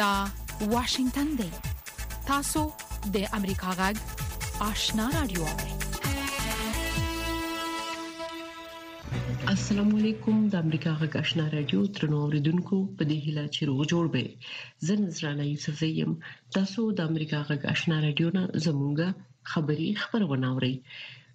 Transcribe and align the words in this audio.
دا 0.00 0.14
واشنگتن 0.72 1.28
دی 1.40 1.48
تاسو 2.28 2.60
د 3.14 3.24
امریکا 3.38 3.70
غږ 3.80 3.96
آشنا 4.70 5.06
رادیو 5.16 5.44
السلام 9.54 9.90
علیکم 9.98 10.36
د 10.54 10.56
امریکا 10.64 10.92
غږ 11.00 11.12
آشنا 11.22 11.44
رادیو 11.56 11.80
ترنو 11.98 12.18
اوریدونکو 12.24 12.76
په 13.00 13.08
دې 13.10 13.18
هیله 13.26 13.44
چې 13.54 13.60
روغ 13.72 13.80
جوړ 13.92 14.04
به 14.14 14.22
زه 14.86 14.94
نذرانه 15.02 15.44
یوسف 15.52 15.74
زیم 15.82 16.12
تاسو 16.58 16.80
د 17.02 17.12
امریکا 17.14 17.40
غږ 17.50 17.62
آشنا 17.74 17.96
رادیو 18.06 18.28
نه 18.38 18.42
زمونږه 18.64 19.08
خبری 19.56 19.90
خبرونه 20.04 20.46
اورئ 20.54 20.72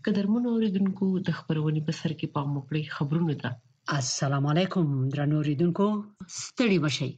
قدرمن 0.09 0.44
اوریدونکو 0.55 1.05
د 1.30 1.38
خبرونه 1.44 1.80
په 1.91 1.98
سر 2.02 2.12
کې 2.20 2.27
پام 2.39 2.48
وکړئ 2.55 2.84
خبرونه 2.98 3.34
ده 3.45 3.52
السلام 3.99 4.45
علیکم 4.58 4.85
درنو 5.16 5.35
اوریدونکو 5.44 5.88
ستړي 6.41 6.77
بشئ 6.89 7.12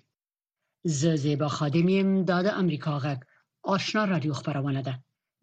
زه 0.83 1.15
زیبا 1.15 1.47
خادم 1.47 1.87
یم 1.95 2.09
دا 2.29 2.37
د 2.47 2.49
امریکا 2.61 2.93
غږ 3.03 3.19
آشنا 3.75 4.03
رادیو 4.13 4.33
خبرونه 4.39 4.81
ده 4.87 4.93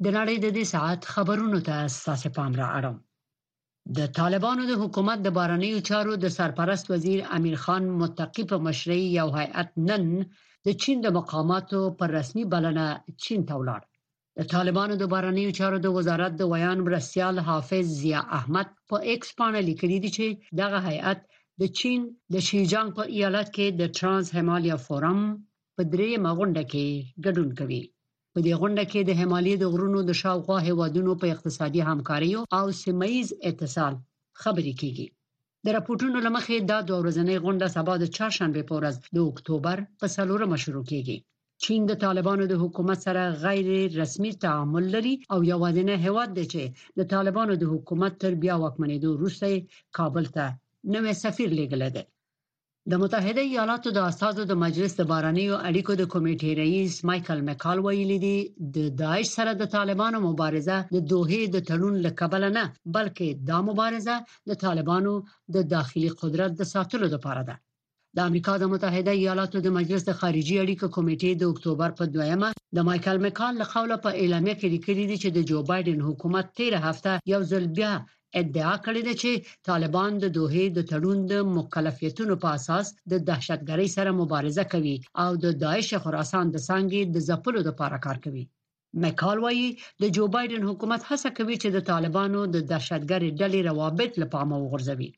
د 0.04 0.06
نړۍ 0.18 0.36
د 0.40 0.46
دې 0.56 0.64
ساعت 0.72 1.00
خبرونو 1.14 1.58
ته 1.66 1.72
اساس 1.86 2.22
پام 2.36 2.52
را 2.60 2.68
اړم 2.78 2.96
د 3.96 3.98
طالبانو 4.18 4.62
د 4.70 4.72
حکومت 4.82 5.18
د 5.22 5.28
بارنیو 5.38 5.80
چارو 5.88 6.12
د 6.24 6.26
سرپرست 6.38 6.86
وزیر 6.92 7.18
امیر 7.36 7.56
خان 7.64 7.84
متقی 8.00 8.44
په 8.50 8.56
مشرۍ 8.66 9.02
یو 9.18 9.28
هیئت 9.38 9.70
نن 9.88 10.04
د 10.66 10.68
چین 10.82 10.96
د 11.02 11.08
مقاماتو 11.18 11.80
پر 11.98 12.08
رسمي 12.18 12.44
بلنه 12.52 12.84
چین 13.22 13.40
ته 13.48 13.54
ولاړ 13.60 13.82
د 14.38 14.40
طالبانو 14.54 14.94
د 14.98 15.04
بارنیو 15.12 15.56
چارو 15.58 15.78
د 15.82 15.86
وزارت 15.96 16.32
د 16.36 16.42
ویان 16.52 16.78
مرسیال 16.86 17.36
حافظ 17.48 17.86
ضیا 18.02 18.20
احمد 18.38 18.68
په 18.74 18.78
پا 18.88 18.96
ایکس 19.10 19.30
باندې 19.38 19.66
لیکلي 19.68 19.98
دي 20.04 20.10
چې 20.16 20.26
دغه 20.60 20.78
هیئت 20.90 21.20
د 21.62 21.64
چین 21.78 22.00
د 22.34 22.36
شیجانګ 22.48 22.88
په 22.98 23.04
ایالت 23.16 23.48
کې 23.56 23.66
د 23.80 23.82
ترانس 23.96 24.26
هیمالیا 24.38 24.76
فورم 24.86 25.20
په 25.76 25.82
درېمه 25.92 26.30
غونډه 26.38 26.62
کې 26.72 26.86
ګډون 27.24 27.50
کوي 27.60 27.82
په 28.32 28.38
دې 28.44 28.52
غونډه 28.60 28.84
کې 28.92 29.00
د 29.04 29.10
هیمالیا 29.20 29.56
د 29.60 29.64
غرونو 29.72 29.98
د 30.08 30.12
شاوخوا 30.22 30.58
هیوادونو 30.68 31.12
په 31.20 31.26
اقتصادي 31.34 31.80
همکاري 31.90 32.30
او 32.58 32.64
سیمایز 32.82 33.28
اتصال 33.50 33.94
خبرې 34.42 34.72
کیږي 34.80 35.06
د 35.64 35.66
راپورټونو 35.76 36.18
لمخې 36.26 36.56
دا 36.70 36.78
د 36.88 36.90
ورځنۍ 37.00 37.36
غونډه 37.44 37.66
سبا 37.76 37.94
د 38.00 38.04
چهارشنبه 38.16 38.62
په 38.68 38.74
ورځ 38.78 38.96
د 39.16 39.18
اکتوبر 39.30 39.76
په 40.00 40.06
سلورمه 40.16 40.56
شروع 40.64 40.84
کیږي 40.90 41.16
چین 41.64 41.80
د 41.86 41.92
طالبانو 42.04 42.44
د 42.48 42.54
حکومت 42.62 42.98
سره 43.06 43.22
غیر 43.44 43.66
رسمي 44.02 44.30
تعامل 44.44 44.84
لري 44.94 45.14
او 45.32 45.38
یوازینی 45.52 45.96
هیواد 46.06 46.28
دی 46.38 46.46
چې 46.52 46.62
د 46.98 47.00
طالبانو 47.14 47.52
د 47.58 47.64
حکومت 47.72 48.12
تر 48.22 48.32
بیا 48.42 48.54
واکمنېدو 48.62 49.08
وروسته 49.16 49.46
کابل 49.98 50.26
ته 50.36 50.46
نوې 50.94 51.12
سفیر 51.24 51.50
لیږلی 51.58 51.90
دی 51.96 52.02
د 52.90 52.92
متحده 53.02 53.42
ایالاتو 53.50 53.88
د 53.94 53.98
اساسو 54.10 54.42
د 54.46 54.52
مجلس 54.64 54.92
د 54.96 55.02
بارنیو 55.10 55.54
اړیکو 55.68 55.92
د 55.96 56.02
کمیټې 56.12 56.50
رئیس 56.62 56.94
مايكل 57.08 57.38
مکال 57.48 57.78
ویلي 57.82 58.18
دی 58.26 58.36
د 58.76 58.78
داعش 59.00 59.26
سره 59.38 59.52
د 59.54 59.64
طالبانو 59.76 60.18
مبارزه 60.28 60.76
د 60.94 60.96
دوه 61.12 61.38
د 61.54 61.56
تړون 61.68 61.94
لکبل 62.06 62.42
نه 62.56 62.64
بلکې 62.94 63.28
دا 63.48 63.58
مبارزه 63.68 64.14
د 64.48 64.50
طالبانو 64.64 65.12
د 65.54 65.56
داخلي 65.74 66.10
قدرت 66.20 66.50
د 66.56 66.62
ساتلو 66.74 67.06
لپاره 67.14 67.42
ده 67.48 67.56
د 68.16 68.18
امریکا 68.28 68.52
د 68.58 68.64
متحده 68.72 69.12
ایالاتو 69.20 69.56
د 69.62 69.68
مجلس 69.78 70.02
د 70.06 70.12
خارجي 70.20 70.56
اړیکو 70.64 70.86
کمیټې 70.96 71.30
د 71.36 71.42
اکتوبر 71.52 71.88
په 71.98 72.04
دویمه 72.14 72.48
د 72.76 72.78
مايكل 72.88 73.16
مکال 73.26 73.52
له 73.60 73.66
قوله 73.74 73.96
په 74.04 74.10
اعلامیه 74.22 74.54
کې 74.60 74.68
لیکلي 74.74 75.04
دی 75.10 75.16
چې 75.22 75.28
د 75.32 75.38
جو 75.50 75.58
بایدن 75.70 75.98
حکومت 76.08 76.46
13 76.60 76.86
هفته 76.88 77.10
یو 77.32 77.40
ځل 77.50 77.64
بیا 77.78 77.92
ادعا 78.40 78.74
کړې 78.86 79.02
ده 79.08 79.14
چې 79.22 79.30
طالبان 79.68 80.12
د 80.24 80.26
دوه 80.36 80.62
د 80.76 80.80
تړون 80.90 81.18
د 81.32 81.34
مکلفیتونو 81.56 82.34
په 82.42 82.48
اساس 82.58 82.86
د 83.10 83.14
دهشتګرۍ 83.28 83.88
سره 83.96 84.10
مبارزه 84.20 84.64
کوي 84.72 84.96
او 85.24 85.30
د 85.44 85.46
داعش 85.64 85.90
خراسان 86.04 86.46
د 86.50 86.56
څنګه 86.68 86.98
د 87.14 87.18
ځپلو 87.28 87.60
لپاره 87.68 87.96
کار 88.06 88.18
کوي 88.24 88.44
مکال 89.02 89.38
وایي 89.44 89.68
د 90.02 90.04
جو 90.16 90.24
بایدن 90.34 90.62
حکومت 90.70 91.00
هڅه 91.10 91.28
کوي 91.38 91.56
چې 91.62 91.68
د 91.72 91.78
طالبانو 91.90 92.40
د 92.54 92.56
دهشتګرۍ 92.70 93.30
ډلې 93.40 93.60
روابط 93.68 94.12
له 94.20 94.26
پامه 94.34 94.56
وغورځوي 94.58 95.10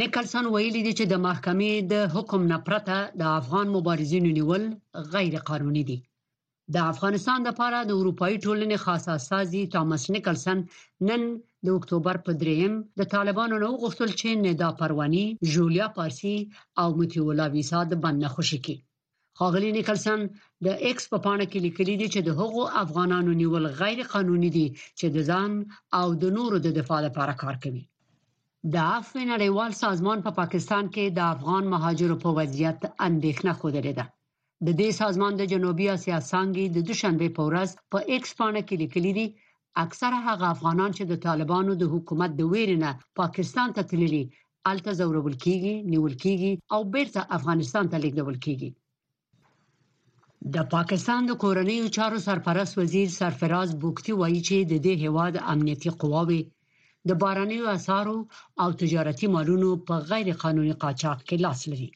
نیکلسن 0.00 0.44
ویلي 0.48 0.82
دی 0.86 0.92
چې 0.98 1.04
د 1.08 1.14
محکمې 1.26 1.72
د 1.92 1.94
حکم 2.14 2.40
نه 2.52 2.58
پرته 2.66 2.94
د 3.20 3.22
افغان 3.40 3.66
مبارزینو 3.76 4.30
نیول 4.38 4.62
غیر 5.12 5.34
قانوني 5.50 5.82
دي 5.90 5.98
د 6.74 6.76
افغانستان 6.92 7.40
لپاره 7.48 7.78
د 7.84 7.90
اروپאי 8.00 8.34
ټولنې 8.44 8.76
خاصه 8.86 9.12
سازي 9.30 9.62
ټامس 9.74 10.02
نیکلسن 10.14 10.56
نن 11.08 11.22
د 11.66 11.68
اکتوبر 11.78 12.16
په 12.26 12.32
دریم 12.40 12.72
د 12.98 13.02
طالبانو 13.14 13.54
نو 13.64 13.68
غوښتل 13.82 14.10
چې 14.20 14.28
ندا 14.46 14.68
پروانی 14.80 15.26
جولیا 15.52 15.86
پارسی 15.96 16.36
او 16.80 16.88
متي 16.98 17.20
ولا 17.26 17.46
ویسا 17.54 17.80
د 17.88 17.94
باندې 18.04 18.26
خوشی 18.34 18.58
کی 18.66 18.76
خاغلی 19.38 19.70
نیکلسن 19.78 20.20
د 20.66 20.68
ایکس 20.86 21.04
په 21.12 21.18
پاڼه 21.24 21.46
کې 21.50 21.60
لیکلي 21.66 21.94
دي 22.00 22.06
چې 22.14 22.20
د 22.24 22.30
هغو 22.40 22.62
افغانانو 22.84 23.32
نیول 23.40 23.64
غیر 23.80 23.98
قانوني 24.12 24.50
دي 24.56 24.66
چې 24.98 25.06
د 25.14 25.18
ځان 25.30 25.50
او 25.98 26.06
د 26.22 26.24
نورو 26.36 26.56
د 26.66 26.68
دفاع 26.78 27.00
لپاره 27.06 27.34
کار 27.42 27.56
کوي 27.64 27.82
د 28.74 28.76
عفو 28.96 29.16
نړیوال 29.32 29.72
سازمان 29.84 30.18
په 30.26 30.30
پا 30.32 30.38
پاکستان 30.40 30.84
کې 30.94 31.04
د 31.18 31.20
افغان 31.34 31.62
مهاجرو 31.74 32.16
په 32.24 32.28
وضعیت 32.38 32.78
اندېښنه 33.08 33.52
خوده 33.60 33.80
لري 33.86 33.94
د 34.66 34.68
دې 34.80 34.88
سازمان 35.02 35.32
د 35.38 35.42
جنوبي 35.52 35.86
اسیا 35.96 36.18
څنګه 36.32 36.62
د 36.76 36.78
دوشنبه 36.88 37.28
په 37.36 37.42
ورځ 37.48 37.70
په 37.92 38.00
پا 38.04 38.06
ایکس 38.12 38.30
پاڼه 38.40 38.62
کې 38.68 38.76
لیکلي 38.82 39.12
دي 39.20 39.26
اکثر 39.84 40.12
هغه 40.28 40.46
افغانان 40.54 40.90
چې 40.96 41.04
د 41.10 41.14
طالبانو 41.26 41.72
د 41.78 41.84
حکومت 41.94 42.30
د 42.36 42.42
ویرې 42.52 42.76
نه 42.84 42.90
پاکستان 43.20 43.68
ته 43.76 43.82
تللي 43.90 44.24
الته 44.70 44.90
زورول 45.00 45.36
کیږي 45.44 45.74
نیول 45.92 46.14
کیږي 46.22 46.52
او 46.74 46.80
بیرته 46.94 47.20
افغانستان 47.38 47.84
ته 47.92 47.96
لیږدول 48.04 48.36
کیږي 48.46 48.70
د 50.54 50.66
پاکستان 50.74 51.20
د 51.26 51.32
کورنیو 51.42 51.92
چارو 51.96 52.18
سرپرست 52.28 52.72
وزیر 52.80 53.08
سرفراز 53.20 53.68
بوکتی 53.84 54.12
وایي 54.20 54.40
چې 54.48 54.56
د 54.72 54.82
دې 54.84 54.94
هواد 55.04 55.34
امنیتي 55.52 55.90
قواوی 56.02 56.42
د 57.08 57.20
بارانیو 57.22 57.64
اثارو 57.76 58.18
او 58.62 58.68
تجارتي 58.82 59.26
مالونو 59.34 59.70
په 59.88 59.94
غیر 60.10 60.28
قانوني 60.42 60.74
قاچاق 60.82 61.18
کې 61.28 61.36
لاس 61.46 61.60
لري 61.72 61.90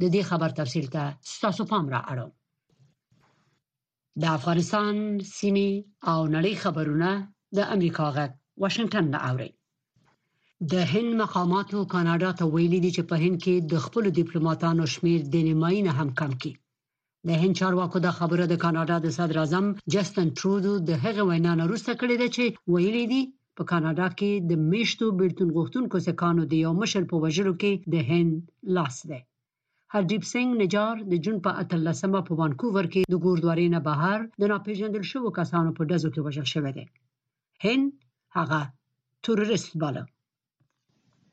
د 0.00 0.10
دې 0.14 0.22
خبر 0.32 0.50
تفصیل 0.60 0.86
ته 0.94 1.02
ستاسو 1.34 1.62
پام 1.72 1.84
را 1.94 2.00
اړوم 2.12 2.30
د 4.22 4.24
افغانستان 4.38 4.94
سیمې 5.38 5.70
او 6.12 6.20
نړۍ 6.36 6.54
خبرونه 6.62 7.10
د 7.56 7.58
امریکا 7.74 8.06
غږ 8.16 8.30
واشنگټن 8.62 9.04
نه 9.14 9.18
اوري 9.30 9.50
د 10.72 10.74
هند 10.92 11.10
مقاماتو 11.22 11.78
کاناډا 11.92 12.30
ته 12.38 12.44
ویلي 12.54 12.80
دي 12.84 12.90
چې 12.96 13.02
په 13.10 13.16
هند 13.22 13.36
کې 13.44 13.54
د 13.72 13.74
خپل 13.84 14.04
ډیپلوماټانو 14.18 14.84
شمیر 14.94 15.20
د 15.32 15.34
نیمایي 15.48 15.80
نه 15.88 15.92
هم 15.98 16.08
کم 16.20 16.32
کی 16.42 16.52
د 17.28 17.30
هند 17.40 17.54
چارواکو 17.60 17.98
د 18.02 18.08
خبره 18.18 18.44
د 18.48 18.54
کاناډا 18.64 18.96
د 19.02 19.06
صدر 19.16 19.36
اعظم 19.42 19.66
جاستن 19.92 20.26
ترودو 20.38 20.72
د 20.88 20.90
هغه 21.04 21.22
وینا 21.28 21.52
نه 21.60 21.64
وروسته 21.68 21.92
کړې 22.00 22.14
ده 22.20 22.28
چې 22.36 22.44
ویلي 22.74 23.04
دي 23.12 23.22
په 23.56 23.62
کاناډا 23.70 24.08
کې 24.18 24.30
د 24.50 24.52
میشتو 24.70 25.06
بیلتون 25.20 25.48
غوښتونکو 25.56 25.96
سکانو 26.08 26.42
د 26.46 26.52
یو 26.64 26.72
مشر 26.80 27.02
په 27.10 27.16
وجلو 27.24 27.52
کې 27.60 27.72
د 27.92 27.94
هند 28.10 28.32
لاس 28.76 28.96
دی 29.10 29.20
هرجیپ 29.94 30.22
سنګ 30.32 30.48
نجار 30.62 30.94
د 31.10 31.12
جون 31.24 31.36
په 31.44 31.50
13مه 31.70 32.20
په 32.28 32.32
وانکوور 32.40 32.86
کې 32.92 33.00
د 33.12 33.14
ګوردواري 33.24 33.66
نه 33.74 33.80
بهر 33.88 34.18
د 34.40 34.42
ناپیژندل 34.52 35.04
شوو 35.12 35.34
کسانو 35.38 35.70
په 35.76 35.82
ډزو 35.90 36.08
کې 36.14 36.20
وژل 36.26 36.46
شوی 36.54 36.72
دی 36.76 36.84
هند 37.64 37.86
هغه 38.36 38.60
تورریست 39.24 39.70
باله 39.82 40.02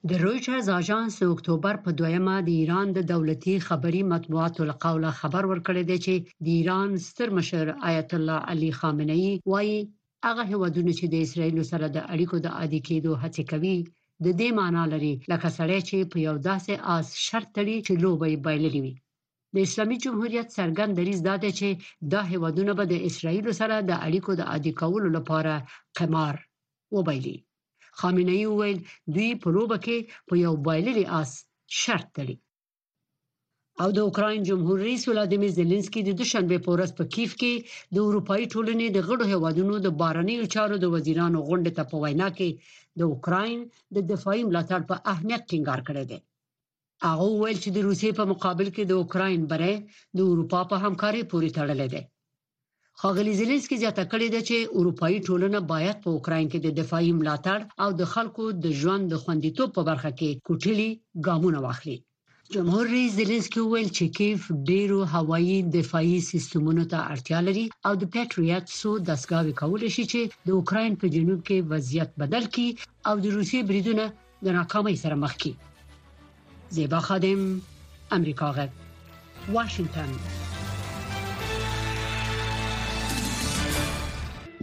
د 0.10 0.12
رويټرز 0.24 0.68
اژانس 0.80 1.16
اکتوبر 1.34 1.76
په 1.86 1.90
2مه 2.00 2.36
د 2.48 2.50
ایران 2.60 2.88
د 2.94 3.00
دولتي 3.14 3.56
خبري 3.68 4.02
مطبوعاتو 4.14 4.62
له 4.70 4.76
قوله 4.86 5.10
خبر 5.20 5.44
ورکړی 5.52 5.84
دی 5.90 5.98
چې 6.06 6.14
د 6.44 6.48
ایران 6.58 6.90
ستر 7.08 7.28
مشر 7.38 7.66
آیت 7.90 8.10
الله 8.18 8.38
علي 8.52 8.72
خامنه 8.80 9.16
ای 9.24 9.32
وايي 9.52 9.80
هغه 10.28 10.44
هوادونه 10.52 10.92
چې 11.00 11.06
د 11.10 11.16
اسرایل 11.26 11.56
سره 11.72 11.86
د 11.90 11.98
اړیکو 12.14 12.36
د 12.42 12.48
عادي 12.58 12.82
کېدو 12.90 13.12
هڅه 13.24 13.42
کوي 13.51 13.78
د 14.25 14.27
دې 14.39 14.50
معنی 14.59 14.83
لري 14.94 15.13
لکه 15.31 15.47
سړی 15.57 15.79
چې 15.89 15.97
په 16.12 16.17
یو 16.27 16.35
داسې 16.50 16.73
آس 16.95 17.07
شرط 17.25 17.47
تړي 17.57 17.77
چې 17.85 17.94
لوبه 18.03 18.25
یې 18.31 18.41
بایللې 18.45 18.81
وي 18.85 18.94
د 19.53 19.56
اسلامي 19.67 19.97
جمهوریت 20.06 20.47
څرګند 20.57 20.91
دریز 21.00 21.19
دا 21.29 21.35
دی 21.44 21.51
چې 21.59 21.69
دا 22.12 22.21
هیوادونه 22.31 22.71
به 22.77 22.85
د 22.89 22.95
اسرایل 23.09 23.45
سره 23.62 23.75
د 23.79 23.91
اړیکو 24.07 24.31
د 24.38 24.41
عادي 24.51 24.73
کولو 24.81 25.09
لپاره 25.17 25.53
قمار 25.97 26.35
وبایلي 26.95 27.38
خامنه 28.00 28.33
ای 28.39 28.45
وویل 28.47 28.79
دوی 29.15 29.29
په 29.41 29.47
لوبه 29.56 29.77
کې 29.85 29.97
په 30.27 30.33
یو 30.45 30.53
بایللي 30.65 31.06
آس 31.21 31.31
شرط 31.81 32.07
تړي 32.17 32.35
او 33.83 33.89
د 33.98 34.00
اوکراین 34.10 34.44
جمهور 34.50 34.77
رئیس 34.88 35.01
ولادیمیر 35.07 35.50
زيلنسکي 35.56 36.01
د 36.04 36.12
دوشنبه 36.19 36.57
په 36.66 36.69
ورځ 36.75 36.89
په 37.00 37.04
کیف 37.16 37.31
کې 37.42 37.54
د 37.95 37.98
اروپאי 38.07 38.44
ټولنې 38.54 38.88
د 38.92 38.98
غړو 39.07 39.24
هیوادونو 39.33 39.75
د 39.86 39.95
بارني 40.01 40.36
چارو 40.56 40.75
د 40.83 40.92
وزیرانو 40.95 41.39
غونډه 41.48 41.72
ته 41.77 41.83
په 41.92 41.95
وینا 42.04 42.30
کې 42.38 42.50
د 43.00 43.10
اوکراین 43.12 43.60
د 43.95 43.98
دفاعي 44.12 44.42
ملاتړ 44.50 44.80
په 44.89 44.95
اهمیت 45.13 45.42
ټینګار 45.51 45.81
کړی 45.89 46.06
دی 46.12 46.19
هغه 47.07 47.25
ویل 47.42 47.57
چې 47.63 47.69
د 47.75 47.80
روسیې 47.88 48.12
په 48.19 48.24
مقابل 48.31 48.68
کې 48.75 48.83
د 48.92 48.94
اوکراین 49.01 49.42
بره 49.51 49.74
د 50.18 50.30
اروپا 50.31 50.62
په 50.72 50.75
همکاري 50.86 51.24
پوري 51.31 51.51
تړلې 51.57 51.88
ده 51.94 52.01
خاغلی 53.01 53.33
زيلنسکي 53.42 53.77
زیاته 53.83 54.04
کړې 54.12 54.27
ده 54.33 54.42
چې 54.48 54.57
اروپאי 54.80 55.16
ټولنه 55.27 55.60
باید 55.74 55.95
په 56.06 56.10
اوکراین 56.16 56.48
کې 56.51 56.60
د 56.66 56.69
دفاعي 56.80 57.12
ملاتړ 57.19 57.60
او 57.83 57.89
د 58.00 58.04
خلکو 58.13 58.44
د 58.66 58.81
ژوند 58.81 59.04
د 59.13 59.24
خوندیتوب 59.24 59.69
په 59.77 59.81
برخه 59.89 60.12
کې 60.19 60.30
کوټلي 60.48 60.89
ګامونه 61.27 61.60
واخلي 61.68 61.98
جمهور 62.53 62.86
رئیس 62.94 63.13
زيلنسکي 63.19 63.59
وویل 63.62 63.88
چې 63.97 64.06
کیف 64.18 64.39
ډیرو 64.69 64.97
هوایي 65.13 65.56
دفاعي 65.77 66.19
سیستمونو 66.31 66.83
ته 66.92 67.00
اړتیا 67.13 67.39
لري 67.47 67.63
او 67.89 67.94
د 68.01 68.12
پټریات 68.15 68.65
سو 68.80 68.89
داسګاوي 69.09 69.53
کول 69.62 69.81
شي 69.95 70.06
چې 70.13 70.21
د 70.50 70.57
اوکرين 70.57 70.92
په 71.03 71.13
جنوب 71.15 71.39
کې 71.47 71.57
وضعیت 71.71 72.09
بدل 72.24 72.44
کړي 72.53 72.69
او 73.12 73.15
د 73.24 73.36
روسي 73.38 73.59
بریدونه 73.71 74.06
د 74.47 74.57
ناکامۍ 74.57 74.95
سره 75.03 75.15
مخ 75.25 75.33
کړي 75.42 75.53
زیبا 76.80 77.00
خادم 77.07 77.42
امریکا 78.18 78.50
غږ 78.57 78.71
واشنگټن 79.56 80.12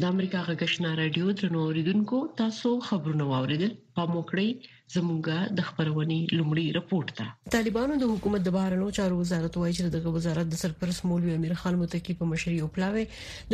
د 0.01 0.07
امریکا 0.15 0.41
غږشنا 0.49 0.91
رادیو 1.01 1.35
تر 1.41 1.47
نوریدونکو 1.57 2.19
تاسو 2.41 2.71
خبرونه 2.91 3.25
واوریدل 3.33 3.73
په 3.99 4.03
موکړی 4.13 4.49
زمونږه 4.95 5.37
د 5.59 5.65
خبرونې 5.69 6.21
لومړی 6.39 6.65
رپورت 6.79 7.09
ده 7.19 7.27
طالبانو 7.57 7.95
د 8.01 8.05
حکومت 8.13 8.41
د 8.47 8.55
بهرنیو 8.57 8.95
چارو 8.99 9.15
وزارت 9.21 9.55
وایي 9.59 9.73
چې 9.79 9.85
دغه 9.97 10.09
وزارت 10.17 10.47
د 10.53 10.61
سرپرست 10.63 11.05
مولوی 11.11 11.33
امیر 11.39 11.55
خان 11.61 11.75
متقی 11.83 12.13
په 12.23 12.29
مشرۍ 12.33 12.59
او 12.67 12.69
پلاوي 12.79 13.05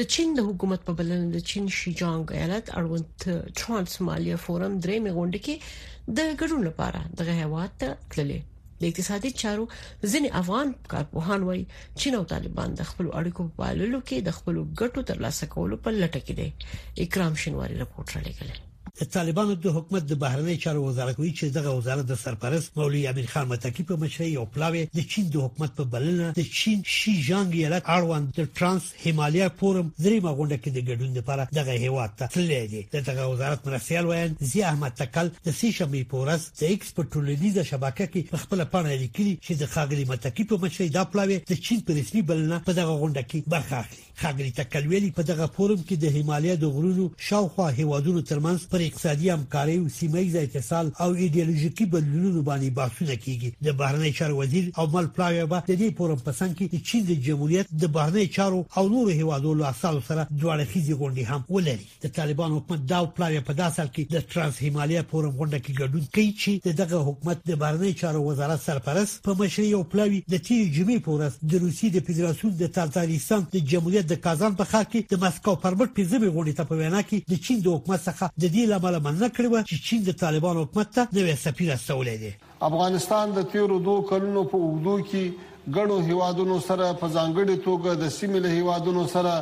د 0.00 0.08
چین 0.16 0.28
د 0.38 0.48
حکومت 0.48 0.80
په 0.90 1.00
بلنه 1.00 1.26
د 1.36 1.46
چین 1.52 1.64
شیجانګ 1.78 2.24
ایالت 2.40 2.66
اړوند 2.82 3.56
ټرانس 3.62 3.92
مالیا 4.10 4.36
فورم 4.44 4.72
درې 4.84 5.04
میغونډه 5.06 5.40
کې 5.48 6.12
د 6.20 6.36
ګډون 6.40 6.60
لپاره 6.70 7.18
دغه 7.22 7.34
هواد 7.42 7.86
تللی 8.14 8.40
د 8.82 8.88
اقتصادي 8.90 9.32
چارو 9.42 9.70
ځینې 9.70 10.36
افغان 10.44 10.74
کارپوهان 10.94 11.48
وایي 11.50 11.64
چین 12.02 12.20
او 12.22 12.28
طالبان 12.36 12.76
د 12.80 12.88
خپل 12.92 13.06
اړیکو 13.18 13.48
په 13.50 13.60
پاللو 13.64 14.02
کې 14.06 14.30
د 14.30 14.38
خپل 14.40 14.62
ګټو 14.80 15.08
ترلاسه 15.12 15.52
کولو 15.58 15.82
په 15.86 15.98
لټه 15.98 16.30
کې 16.30 16.32
دي 16.42 17.06
اکرام 17.08 17.42
شینواری 17.44 17.84
رپورټ 17.84 18.18
را 18.18 18.26
لګل 18.30 18.58
طالبانو 19.04 19.54
د 19.54 19.66
حکومت 19.76 20.02
د 20.02 20.12
بهرنی 20.18 20.56
چارو 20.64 20.84
وزارت 20.84 21.18
وی 21.20 21.30
چې 21.38 21.46
دغه 21.56 21.70
وزارت 21.78 22.04
د 22.06 22.14
سرپرست 22.22 22.76
مولوی 22.78 23.06
امین 23.08 23.26
خان 23.32 23.48
متکی 23.48 23.82
په 23.90 23.96
مشرۍ 24.02 24.28
یو 24.30 24.44
پلاوی 24.56 24.84
د 24.96 25.06
چین 25.14 25.28
د 25.34 25.44
حکومت 25.44 25.72
په 25.76 25.84
بلنه 25.92 26.26
د 26.38 26.48
چین 26.60 26.82
شي 26.84 27.12
جانګ 27.28 27.50
ایالت 27.58 27.84
اړوند 27.86 28.26
د 28.40 28.48
ترانس 28.60 28.84
هیمالیا 29.04 29.48
فورم 29.60 29.90
دریمه 29.98 30.30
غونډه 30.40 30.56
کې 30.62 30.70
د 30.70 30.78
ګډون 30.88 31.10
لپاره 31.18 31.48
دغه 31.52 31.72
هیواد 31.84 32.16
ته 32.22 32.26
تللی 32.38 32.62
دی 32.74 32.82
دغه 32.98 33.26
وزارت 33.34 33.66
مرسیال 33.70 34.06
وایي 34.10 34.34
زی 34.52 34.62
احمد 34.72 34.94
تکل 35.02 35.30
د 35.46 35.50
سی 35.60 35.72
شمې 35.78 36.02
پورس 36.14 36.48
د 36.60 36.64
ایکسپورټولیزه 36.70 37.68
شبکې 37.70 38.12
کې 38.12 38.36
خپل 38.46 38.64
پانه 38.74 38.96
لیکلي 39.06 39.38
چې 39.46 39.52
د 39.62 39.66
خاګلی 39.76 40.04
متکی 40.12 40.44
په 40.52 40.56
مشرۍ 40.66 40.88
دا 40.98 41.04
پلاوی 41.14 41.38
د 41.52 41.64
چین 41.68 41.80
په 41.88 41.92
رسمي 42.00 42.22
بلنه 42.32 42.58
په 42.70 42.78
دغه 42.82 43.00
غونډه 43.02 43.24
کې 43.30 43.40
برخه 43.56 43.80
اخلي 43.82 44.06
خاګریتا 44.20 44.64
کلویلی 44.64 45.10
په 45.16 45.22
دغه 45.22 45.46
فورم 45.56 45.82
کې 45.88 45.96
د 46.02 46.04
هیمالیا 46.16 46.54
د 46.60 46.64
غرونو 46.76 47.04
شاوخوا 47.26 47.66
هیوادونو 47.80 48.20
ترمنځ 48.30 48.60
پر 48.70 48.80
اقتصادي 48.86 49.28
همکاري 49.30 49.76
او 49.78 49.88
سیمایي 49.96 50.38
اتصال 50.38 50.90
او 51.00 51.08
ایدئولوژیکي 51.12 51.84
بدلونونو 51.92 52.42
باندې 52.48 52.70
بحثونه 52.78 53.16
کیږي 53.24 53.50
د 53.66 53.76
بهرنی 53.82 54.12
چارو 54.20 54.38
وزیر 54.40 54.70
عمر 54.84 55.06
پلاوی 55.18 55.44
به 55.52 55.60
د 55.68 55.78
دې 55.82 55.96
فورم 55.98 56.16
په 56.24 56.32
څنګه 56.32 56.64
کې 56.70 56.80
چې 56.88 56.98
د 57.08 57.10
جمهوریت 57.26 57.70
د 57.82 57.92
بهرنی 57.98 58.24
چارو 58.38 58.64
او 58.76 58.84
نورو 58.96 59.08
هیوادونو 59.20 59.64
اصل 59.68 60.00
سره 60.08 60.26
جوړه 60.36 60.66
خيزي 60.72 60.94
غونډي 61.02 61.24
هم 61.32 61.44
ولري 61.58 61.86
د 62.06 62.12
طالبان 62.18 62.52
حکومت 62.58 62.82
دا 62.92 63.04
پلاوی 63.20 63.40
په 63.40 63.52
داسل 63.62 63.86
کې 63.94 64.16
د 64.16 64.26
ترانس 64.32 64.58
هیمالیا 64.64 65.04
فورم 65.10 65.38
غونډه 65.40 65.58
کې 65.64 65.78
ګډون 65.80 66.04
کوي 66.14 66.34
چې 66.42 66.76
دغه 66.82 67.04
حکومت 67.12 67.46
د 67.52 67.60
بهرنی 67.64 67.92
چارو 68.02 68.26
وزارت 68.26 68.66
سرپرست 68.66 69.22
په 69.30 69.38
مشرۍ 69.42 69.70
او 69.78 69.82
پلاوی 69.92 70.20
د 70.34 70.42
تیر 70.50 70.74
جمعې 70.76 70.98
پورې 71.06 71.50
د 71.52 71.62
روسي 71.66 71.90
د 71.98 72.06
فدراسیون 72.08 72.56
د 72.64 72.72
تاتارستان 72.80 73.46
د 73.56 73.58
جمهوریت 73.74 74.06
د 74.10 74.16
کازان 74.24 74.54
په 74.58 74.64
خاک 74.70 74.86
کې 74.92 75.00
د 75.12 75.18
مسکو 75.22 75.52
پرمټ 75.62 75.90
پیځبي 75.96 76.28
غونډې 76.34 76.58
ته 76.58 76.68
په 76.68 76.76
وینا 76.80 77.00
کې 77.08 77.32
د 77.32 77.38
چین 77.46 77.58
د 77.64 77.74
حکومت 77.76 78.02
څخه 78.02 78.42
د 78.42 78.44
دې 78.54 78.64
لامل 78.72 78.96
مننه 79.06 79.28
کړې 79.36 79.48
و 79.52 79.66
چې 79.70 79.86
چین 79.88 80.04
د 80.08 80.16
طالبان 80.22 80.60
حکومت 80.60 80.92
ته 80.98 81.02
نوې 81.16 81.34
سفیر 81.44 81.72
استولې 81.74 82.16
ده 82.22 82.32
افغانستان 82.70 83.34
د 83.38 83.44
تیرو 83.54 83.78
دوه 83.88 84.04
کلونو 84.10 84.44
په 84.52 84.60
اوږدو 84.64 84.94
کې 85.08 85.72
ګڼو 85.76 85.96
هیوادونو 86.10 86.56
سره 86.68 86.86
په 87.00 87.14
ځانګړي 87.16 87.56
توګه 87.66 87.90
د 88.02 88.14
سیمې 88.18 88.40
له 88.44 88.56
هیوادونو 88.60 89.02
سره 89.14 89.34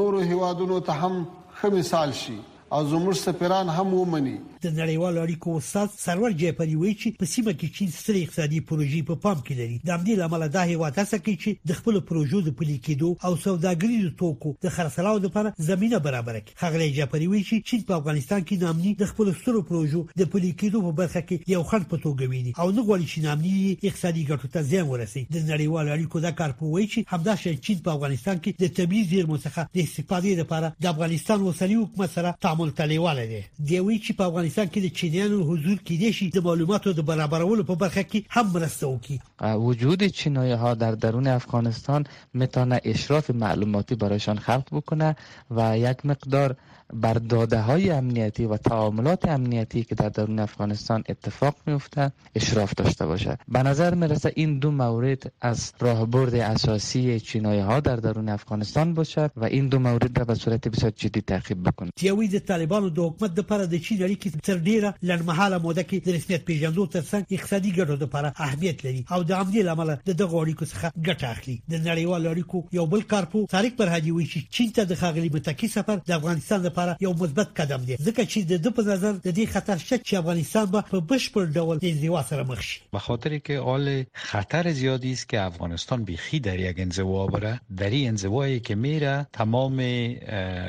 نورو 0.00 0.20
هیوادونو 0.32 0.78
ته 0.90 1.00
هم 1.02 1.14
ښه 1.58 1.68
مثال 1.76 2.10
شي 2.22 2.38
او 2.72 2.84
زموږ 2.90 3.12
سفیران 3.14 3.68
هم 3.68 3.94
ومني 3.94 4.36
د 4.62 4.68
نړیوالو 4.76 5.20
اړیکو 5.20 5.56
استاد 5.56 5.88
سرور 5.98 6.30
جعفری 6.38 6.74
وی 6.78 6.92
چې 7.00 7.10
په 7.18 7.26
سیمه 7.32 7.52
کې 7.52 7.68
چین 7.78 7.90
ستر 7.96 8.16
اقتصادي 8.20 8.60
پروژې 8.70 9.02
په 9.10 9.18
پام 9.26 9.36
کې 9.46 9.54
لري 9.60 9.76
د 9.90 9.92
امنی 9.96 10.14
لامل 10.20 10.44
دا 10.56 10.62
هیواد 10.70 10.98
هڅه 11.00 11.18
کوي 11.26 11.34
چې 11.44 11.68
د 11.70 11.76
خپل 11.80 11.98
پروژو 12.08 12.40
د 12.46 12.56
پلي 12.60 12.78
کېدو 12.88 13.10
او 13.26 13.32
سوداګریزو 13.44 14.10
توکو 14.22 14.54
د 14.66 14.72
خرڅلاو 14.78 15.18
لپاره 15.26 15.52
زمينه 15.68 16.00
برابر 16.06 16.38
کړي 16.40 16.60
خغلی 16.64 16.88
جعفری 16.96 17.28
وی 17.34 17.44
چې 17.44 17.68
چین 17.70 17.84
په 17.92 17.96
افغانستان 18.00 18.40
کې 18.44 18.62
د 18.64 18.72
امنی 18.74 18.94
د 19.04 19.10
خپل 19.12 19.30
ستر 19.42 19.60
پروژو 19.70 20.02
د 20.22 20.30
پلي 20.34 20.52
کېدو 20.64 20.82
په 20.88 20.92
برخه 21.02 21.24
کې 21.28 21.54
یو 21.54 21.62
خل 21.72 21.88
په 21.94 22.02
توګه 22.08 22.34
ویني 22.34 22.56
او 22.58 22.68
نه 22.70 22.86
غواړي 22.88 23.06
چې 23.12 23.36
امنی 23.36 23.76
اقتصادي 23.76 24.26
ګټو 24.32 24.52
ته 24.56 24.68
زیان 24.72 24.90
ورسي 24.90 25.24
د 25.30 25.38
نړیوالو 25.38 25.94
اړیکو 25.96 26.24
دا 26.28 26.34
کار 26.42 26.58
په 26.62 26.74
وی 26.74 26.88
چې 26.90 27.14
همدا 27.14 27.36
شې 27.44 27.64
چین 27.68 27.82
په 27.88 27.94
افغانستان 27.96 28.42
کې 28.42 28.66
د 28.66 28.74
طبي 28.80 29.06
زیرمو 29.14 29.38
څخه 29.46 29.72
د 29.80 29.80
استفادې 29.86 30.40
لپاره 30.42 30.74
د 30.82 30.94
افغانستان 30.94 31.48
وسلي 31.48 31.80
حکومت 31.84 32.18
سره 32.20 32.54
تعامل 32.56 32.70
تلیواله 32.72 33.26
دی 33.26 33.40
دی 33.68 33.78
وی 33.86 33.96
چې 34.04 34.12
په 34.18 34.24
افغانستان 34.30 34.66
کې 34.72 34.80
د 34.84 34.88
چینایانو 34.98 35.40
حضور 35.50 35.76
کې 35.86 35.94
دي 36.02 36.10
شي 36.18 36.26
د 36.36 36.44
معلوماتو 36.46 36.90
د 36.98 37.04
برابرولو 37.10 37.64
په 37.70 37.74
برخه 37.82 38.04
کې 38.10 38.18
هم 38.36 38.46
مرسته 38.56 38.84
وکړي 38.88 39.18
وجود 39.66 40.00
چینایي 40.20 40.56
ها 40.62 40.70
در 40.82 40.94
درون 41.04 41.26
افغانستان 41.40 42.06
میتونه 42.40 42.80
اشراف 42.92 43.30
معلوماتی 43.44 43.94
برایشان 44.04 44.38
خلق 44.46 44.66
بکنه 44.78 45.10
و 45.50 45.58
یک 45.86 46.06
مقدار 46.12 46.56
بر 46.92 47.14
داده 47.14 47.60
های 47.60 47.90
امنیتی 47.90 48.44
و 48.44 48.56
تعاملات 48.56 49.28
امنیتی 49.28 49.84
که 49.84 49.94
در 49.94 50.08
درون 50.08 50.38
افغانستان 50.38 51.04
اتفاق 51.08 51.56
میفته 51.66 52.12
اشراف 52.34 52.72
داشته 52.76 53.06
باشد. 53.06 53.38
به 53.48 53.62
نظر 53.62 53.94
میرسه 53.94 54.32
این 54.36 54.58
دو 54.58 54.70
مورد 54.70 55.32
از 55.40 55.72
راهبرد 55.80 56.34
اساسی 56.34 57.20
چینایی 57.20 57.60
ها 57.60 57.80
در 57.80 57.96
درون 57.96 58.28
افغانستان 58.28 58.94
باشد 58.94 59.30
و 59.36 59.44
این 59.44 59.68
دو 59.68 59.78
مورد 59.78 60.18
را 60.18 60.24
به 60.24 60.34
صورت 60.34 60.68
بسیار 60.68 60.92
جدی 60.96 61.20
تعقیب 61.20 61.62
بکنه 61.62 61.90
طالبان 62.00 62.38
طالبانو 62.46 62.86
و 62.88 63.08
حکومت 63.10 63.34
د 63.34 63.40
پر 63.40 63.58
د 63.64 63.74
چین 63.76 64.10
کی 64.18 64.30
تر 64.30 64.58
ډیره 64.64 65.04
محاله 65.22 65.58
موده 65.58 65.82
کی 65.82 66.00
د 66.00 66.08
رسمیت 66.10 66.44
پیژندو 66.44 66.86
څنګ 66.90 67.24
اقتصادي 67.30 67.72
ګټو 67.72 67.90
لپاره 68.02 68.32
اهمیت 68.36 68.84
لري 68.84 69.04
او 69.10 69.22
د 69.22 69.32
عملی 69.32 69.62
لامل 69.62 69.94
د 69.94 70.10
دغه 70.12 70.44
اړیکو 70.44 70.64
څخه 70.64 70.92
ګټه 71.06 71.24
اخلي 71.24 71.62
د 71.70 71.74
نړیوالو 71.84 72.34
اړیکو 72.34 72.62
یو 72.72 72.86
بل 72.86 73.00
کارپو 73.00 73.46
تاریخ 73.50 73.72
پر 73.76 73.88
حاجی 73.88 74.10
وی 74.10 74.26
چې 74.26 74.38
چین 74.50 74.72
ته 74.72 74.84
د 74.84 74.94
خاغلی 74.94 75.28
متکی 75.34 75.68
سفر 75.68 75.96
د 75.96 76.10
افغانستان 76.12 76.62
د 76.62 76.72
لپاره 76.76 76.96
یو 77.00 77.12
مثبت 77.12 77.60
قدم 77.60 77.84
دی 77.84 77.96
ځکه 77.96 78.22
چې 78.32 78.40
د 78.50 78.64
دې 78.64 78.70
په 78.76 78.82
نظر 78.88 79.12
د 79.12 79.28
دې 79.38 79.44
خطر 79.54 79.76
شته 79.84 79.98
چې 80.06 80.14
افغانستان 80.20 80.64
به 80.74 80.80
په 80.90 81.00
بشپړ 81.10 81.44
ډول 81.56 81.78
د 81.78 81.86
انزوا 81.92 82.22
سره 82.30 82.42
مخ 82.50 82.62
شي 82.62 82.80
به 82.92 82.98
خاطر 82.98 83.38
که 83.38 83.58
آل 83.58 84.04
خطر 84.14 84.72
زیادی 84.72 85.12
است 85.12 85.28
که 85.28 85.40
افغانستان 85.42 86.04
بیخی 86.04 86.40
در 86.40 86.60
یک 86.60 86.78
انزوا 86.80 87.26
بره 87.26 87.60
در 87.76 87.90
این 87.90 88.08
انزوایی 88.08 88.60
که 88.60 88.74
میره 88.74 89.26
تمام 89.32 89.80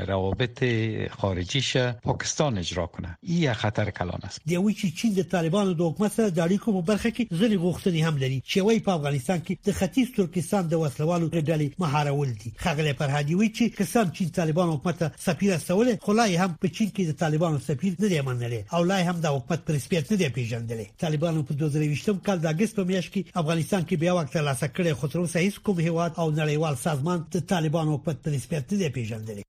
روابط 0.07 0.63
خارجیش 1.11 1.77
پاکستان 1.77 2.57
اجرا 2.57 2.87
کنه 2.87 3.17
این 3.21 3.53
خطر 3.53 3.89
کلان 3.89 4.21
است 4.23 4.41
دی 4.45 4.57
وی 4.57 4.73
چې 4.73 4.95
چین 5.01 5.13
د 5.13 5.23
طالبانو 5.23 5.73
د 5.73 5.81
حکومت 5.81 6.11
سره 6.13 6.29
د 6.29 6.45
اړیکو 6.47 6.71
په 6.77 6.81
برخه 6.81 7.09
کې 7.11 7.23
ځینې 7.39 7.57
غوښتنې 7.65 7.99
هم 8.07 8.17
لري 8.17 8.41
چې 8.51 8.57
وای 8.57 8.79
په 8.79 8.91
افغانستان 8.91 9.39
کې 9.47 9.53
د 9.67 9.71
ختیځ 9.79 10.07
ترکستان 10.17 10.67
د 10.67 10.73
وسلوالو 10.79 11.29
ډلې 11.29 11.73
مهارول 11.79 12.33
دي 12.33 12.53
خغله 12.57 12.93
فرهادي 12.93 13.35
وی 13.35 13.53
چې 13.57 13.77
کسان 13.81 14.11
چې 14.15 14.25
طالبانو 14.39 14.73
حکومت 14.75 15.19
سفیر 15.27 15.53
استول 15.53 15.96
منلې 15.97 16.05
خو 16.05 16.11
لای 16.13 16.35
هم 16.37 16.53
په 16.61 16.67
چین 16.67 16.89
کې 16.91 17.05
د 17.07 17.11
طالبانو 17.19 17.59
سفیر 17.59 17.93
نه 18.01 18.07
دی 18.09 18.21
منلې 18.21 18.61
او 18.75 18.83
لای 18.83 19.03
هم 19.09 19.17
د 19.21 19.25
حکومت 19.35 19.61
پرسپیټ 19.67 20.11
نه 20.11 20.17
دی 20.21 20.27
پیژندلې 20.37 20.85
طالبانو 21.03 21.43
په 21.47 21.53
2023م 21.59 22.17
کال 22.25 22.37
د 22.41 22.45
اگست 22.53 22.73
په 22.75 22.83
میاشت 22.89 23.09
کې 23.13 23.21
افغانستان 23.41 23.81
کې 23.87 23.95
بیا 24.03 24.13
وخت 24.15 24.35
لاسه 24.37 24.67
کړې 24.75 24.91
خو 24.99 25.05
تر 25.11 25.19
اوسه 25.19 25.37
هیڅ 25.45 25.55
کوم 25.65 25.77
هیواد 25.87 26.11
او 26.21 26.27
نړیوال 26.35 26.75
سازمان 26.87 27.19
د 27.35 27.37
طالبانو 27.53 27.93
حکومت 27.95 28.17
پرسپیټ 28.27 28.63
نه 28.71 28.77
دی 28.81 28.89
پیژندلې 28.97 29.43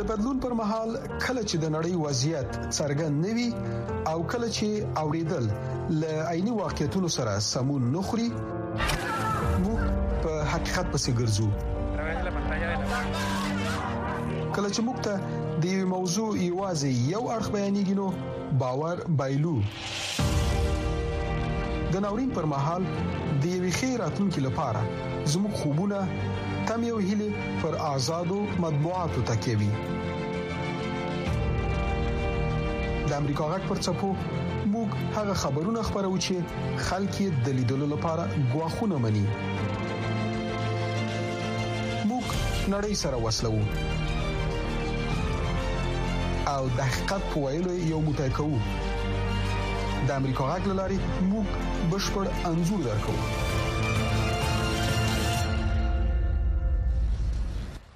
د 0.00 0.02
بدلون 0.10 0.36
پر 0.44 0.52
مهال 0.60 0.90
کله 1.26 1.42
چې 1.48 1.56
د 1.64 1.66
نړۍ 1.76 1.92
وضعیت 2.06 2.48
څرګند 2.78 3.14
نوي 3.26 3.48
او 4.12 4.16
کله 4.32 4.48
چې 4.56 4.66
اوریدل 5.02 5.44
ل 6.00 6.02
عیني 6.30 6.50
واقعیتونو 6.62 7.08
سره 7.18 7.32
سمون 7.50 7.82
نخري 7.98 8.28
موږ 8.32 9.70
په 10.24 10.32
حقیقت 10.54 10.86
پسې 10.92 11.10
ګرځو 11.22 11.48
کله 14.56 14.68
چې 14.76 14.80
موږ 14.86 14.96
ته 15.04 15.12
د 15.60 15.62
یو 15.74 15.82
موضوع 15.90 16.28
ایوازي 16.46 16.90
یو 17.12 17.20
اړه 17.34 17.50
بیانېږي 17.54 17.94
نو 18.00 18.06
باور 18.62 18.96
بایلو 19.20 19.54
د 21.92 21.94
ناورین 22.04 22.30
پر 22.38 22.44
مهال 22.52 22.82
د 23.44 23.46
یو 23.52 23.62
خیراتونکو 23.76 24.40
لپاره 24.46 24.80
زموږ 25.34 25.52
خوبونه 25.62 25.98
تم 26.70 26.80
یو 26.88 26.98
هلي 27.08 27.30
پر 27.62 27.72
آزادو 27.94 28.38
مطبوعاتو 28.66 29.24
تکي 29.32 29.54
د 29.62 29.64
امریکا 33.20 33.44
غک 33.54 33.62
پر 33.72 33.78
چپو 33.88 34.10
موږ 34.24 34.88
هغه 35.16 35.34
خبرونه 35.44 35.80
خبرو 35.90 36.12
چې 36.26 36.86
خلک 36.90 37.12
یې 37.22 37.28
د 37.46 37.48
لیدلو 37.62 37.86
لپاره 37.94 38.24
غواخونه 38.52 38.96
مني 39.06 39.26
موږ 39.32 42.24
نړۍ 42.72 42.94
سره 43.04 43.16
وسلو 43.26 43.58
او 46.58 46.66
د 46.78 46.80
حقیقت 46.90 47.22
په 47.30 47.36
ویلو 47.44 47.72
یو 47.92 48.00
موټی 48.06 48.30
کوو 48.36 48.58
د 50.06 50.10
امریکا 50.20 50.42
غاګل 50.50 50.70
لاري 50.80 50.98
موږ 51.30 51.46
بشپړ 51.90 52.24
انزور 52.50 52.80
درکوو 52.88 53.22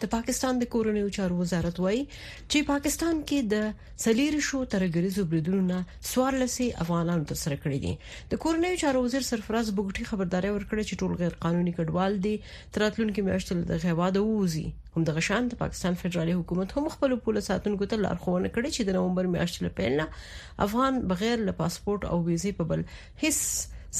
د 0.07 0.09
پاکستان 0.15 0.59
د 0.59 0.67
کورنیو 0.73 1.07
چارو 1.15 1.37
وزارت 1.37 1.79
وایي 1.85 2.01
چې 2.09 2.67
پاکستان 2.67 3.21
کې 3.31 3.49
د 3.53 3.71
سلیری 4.03 4.41
شو 4.49 4.59
ترګریزو 4.75 5.23
بریدونو 5.31 5.79
سوارلسي 6.09 6.67
افغانانو 6.85 7.27
تر 7.31 7.39
سره 7.41 7.57
کړی 7.63 7.79
دي 7.85 8.35
د 8.35 8.41
کورنیو 8.45 8.77
چارو 8.83 9.01
وزیر 9.07 9.25
سرفراز 9.29 9.73
بوګټي 9.79 10.11
خبرداري 10.11 10.53
ورکړه 10.57 10.85
چې 10.89 11.01
ټول 11.03 11.17
غیر 11.23 11.39
قانوني 11.47 11.73
کډوال 11.79 12.19
دي 12.27 12.35
تراتلونکو 12.77 13.25
میاشتو 13.31 13.57
د 13.73 13.81
غیواده 13.87 14.23
ووزي 14.27 14.65
هم 14.97 15.03
د 15.11 15.19
غشان 15.19 15.51
د 15.55 15.61
پاکستان 15.65 15.99
فدرالي 16.05 16.37
حکومت 16.43 16.77
هم 16.79 16.93
خپل 16.97 17.17
پولیس 17.27 17.51
ساتونکو 17.55 17.91
ته 17.95 18.03
لارښوونه 18.05 18.53
کړې 18.59 18.77
چې 18.77 18.91
د 18.91 18.99
نومبر 19.01 19.31
میاشتې 19.33 19.71
لپاره 19.71 20.63
افغان 20.69 21.01
بغیر 21.15 21.45
له 21.49 21.57
پاسپورت 21.65 22.07
او 22.13 22.21
ویزه 22.31 22.57
په 22.61 22.71
بل 22.75 22.87
هیڅ 22.95 23.43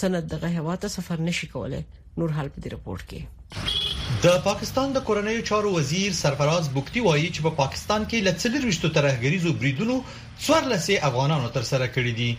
سند 0.05 0.31
دغه 0.37 0.55
هوا 0.61 0.79
ته 0.87 0.97
سفر 0.99 1.27
نشي 1.31 1.53
کولای 1.57 1.83
نور 2.23 2.39
حال 2.41 2.55
په 2.57 2.67
دې 2.69 2.75
رپورت 2.79 3.11
کې 3.15 3.85
د 4.25 4.29
پاکستان 4.45 4.93
د 4.93 5.01
کورنیو 5.07 5.41
چارو 5.49 5.71
وزیر 5.73 6.13
سرفراز 6.19 6.69
بوکتی 6.75 7.01
وایي 7.07 7.25
چې 7.37 7.41
په 7.47 7.51
پاکستان 7.57 8.05
کې 8.11 8.25
لڅلر 8.29 8.63
وشتو 8.69 8.91
ترهګریزو 8.99 9.53
بریدونو 9.63 9.97
څوار 10.45 10.63
لسه 10.73 10.99
افغانانو 11.09 11.51
تر 11.57 11.67
سره 11.71 11.89
کړی 11.95 12.13
دي 12.21 12.31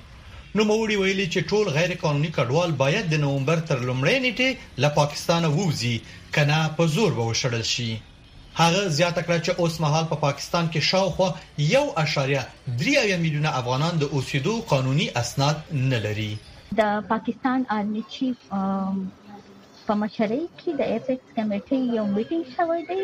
نو 0.59 0.65
موري 0.71 0.95
ویلي 1.01 1.27
چې 1.33 1.49
ټول 1.51 1.65
غیر 1.75 1.93
قانوني 2.05 2.31
کډوال 2.37 2.71
باید 2.81 3.09
د 3.15 3.21
نومبر 3.25 3.61
تر 3.71 3.83
لومړۍ 3.89 4.15
نیټه 4.25 4.81
له 4.85 4.89
پاکستانه 4.97 5.49
ووزي 5.59 5.93
کنا 6.39 6.61
په 6.81 6.87
زور 6.95 7.13
به 7.19 7.27
وشړل 7.29 7.63
شي 7.73 7.89
هغه 8.61 8.81
زیاته 8.97 9.21
کړه 9.27 9.37
چې 9.45 9.61
اوس 9.63 9.77
مهال 9.85 10.09
په 10.09 10.09
پا 10.15 10.21
پاکستان 10.25 10.71
کې 10.73 10.89
شاوخوا 10.89 11.29
1.3 11.67 13.21
میلیونه 13.27 13.53
افغانان 13.61 14.01
د 14.03 14.09
اوسېدو 14.17 14.57
قانوني 14.73 15.07
اسناد 15.23 15.61
نه 15.93 16.03
لري 16.09 16.31
د 16.83 17.07
پاکستان 17.15 17.69
آرمی 17.79 18.03
چیف 18.17 18.51
په 19.87 19.93
مشرۍ 20.01 20.41
کې 20.59 20.69
د 20.79 20.81
ایپکس 20.91 21.25
کمیټې 21.37 21.77
یو 21.97 22.05
میټینګ 22.15 22.45
شوې 22.55 22.79
ده 22.89 22.99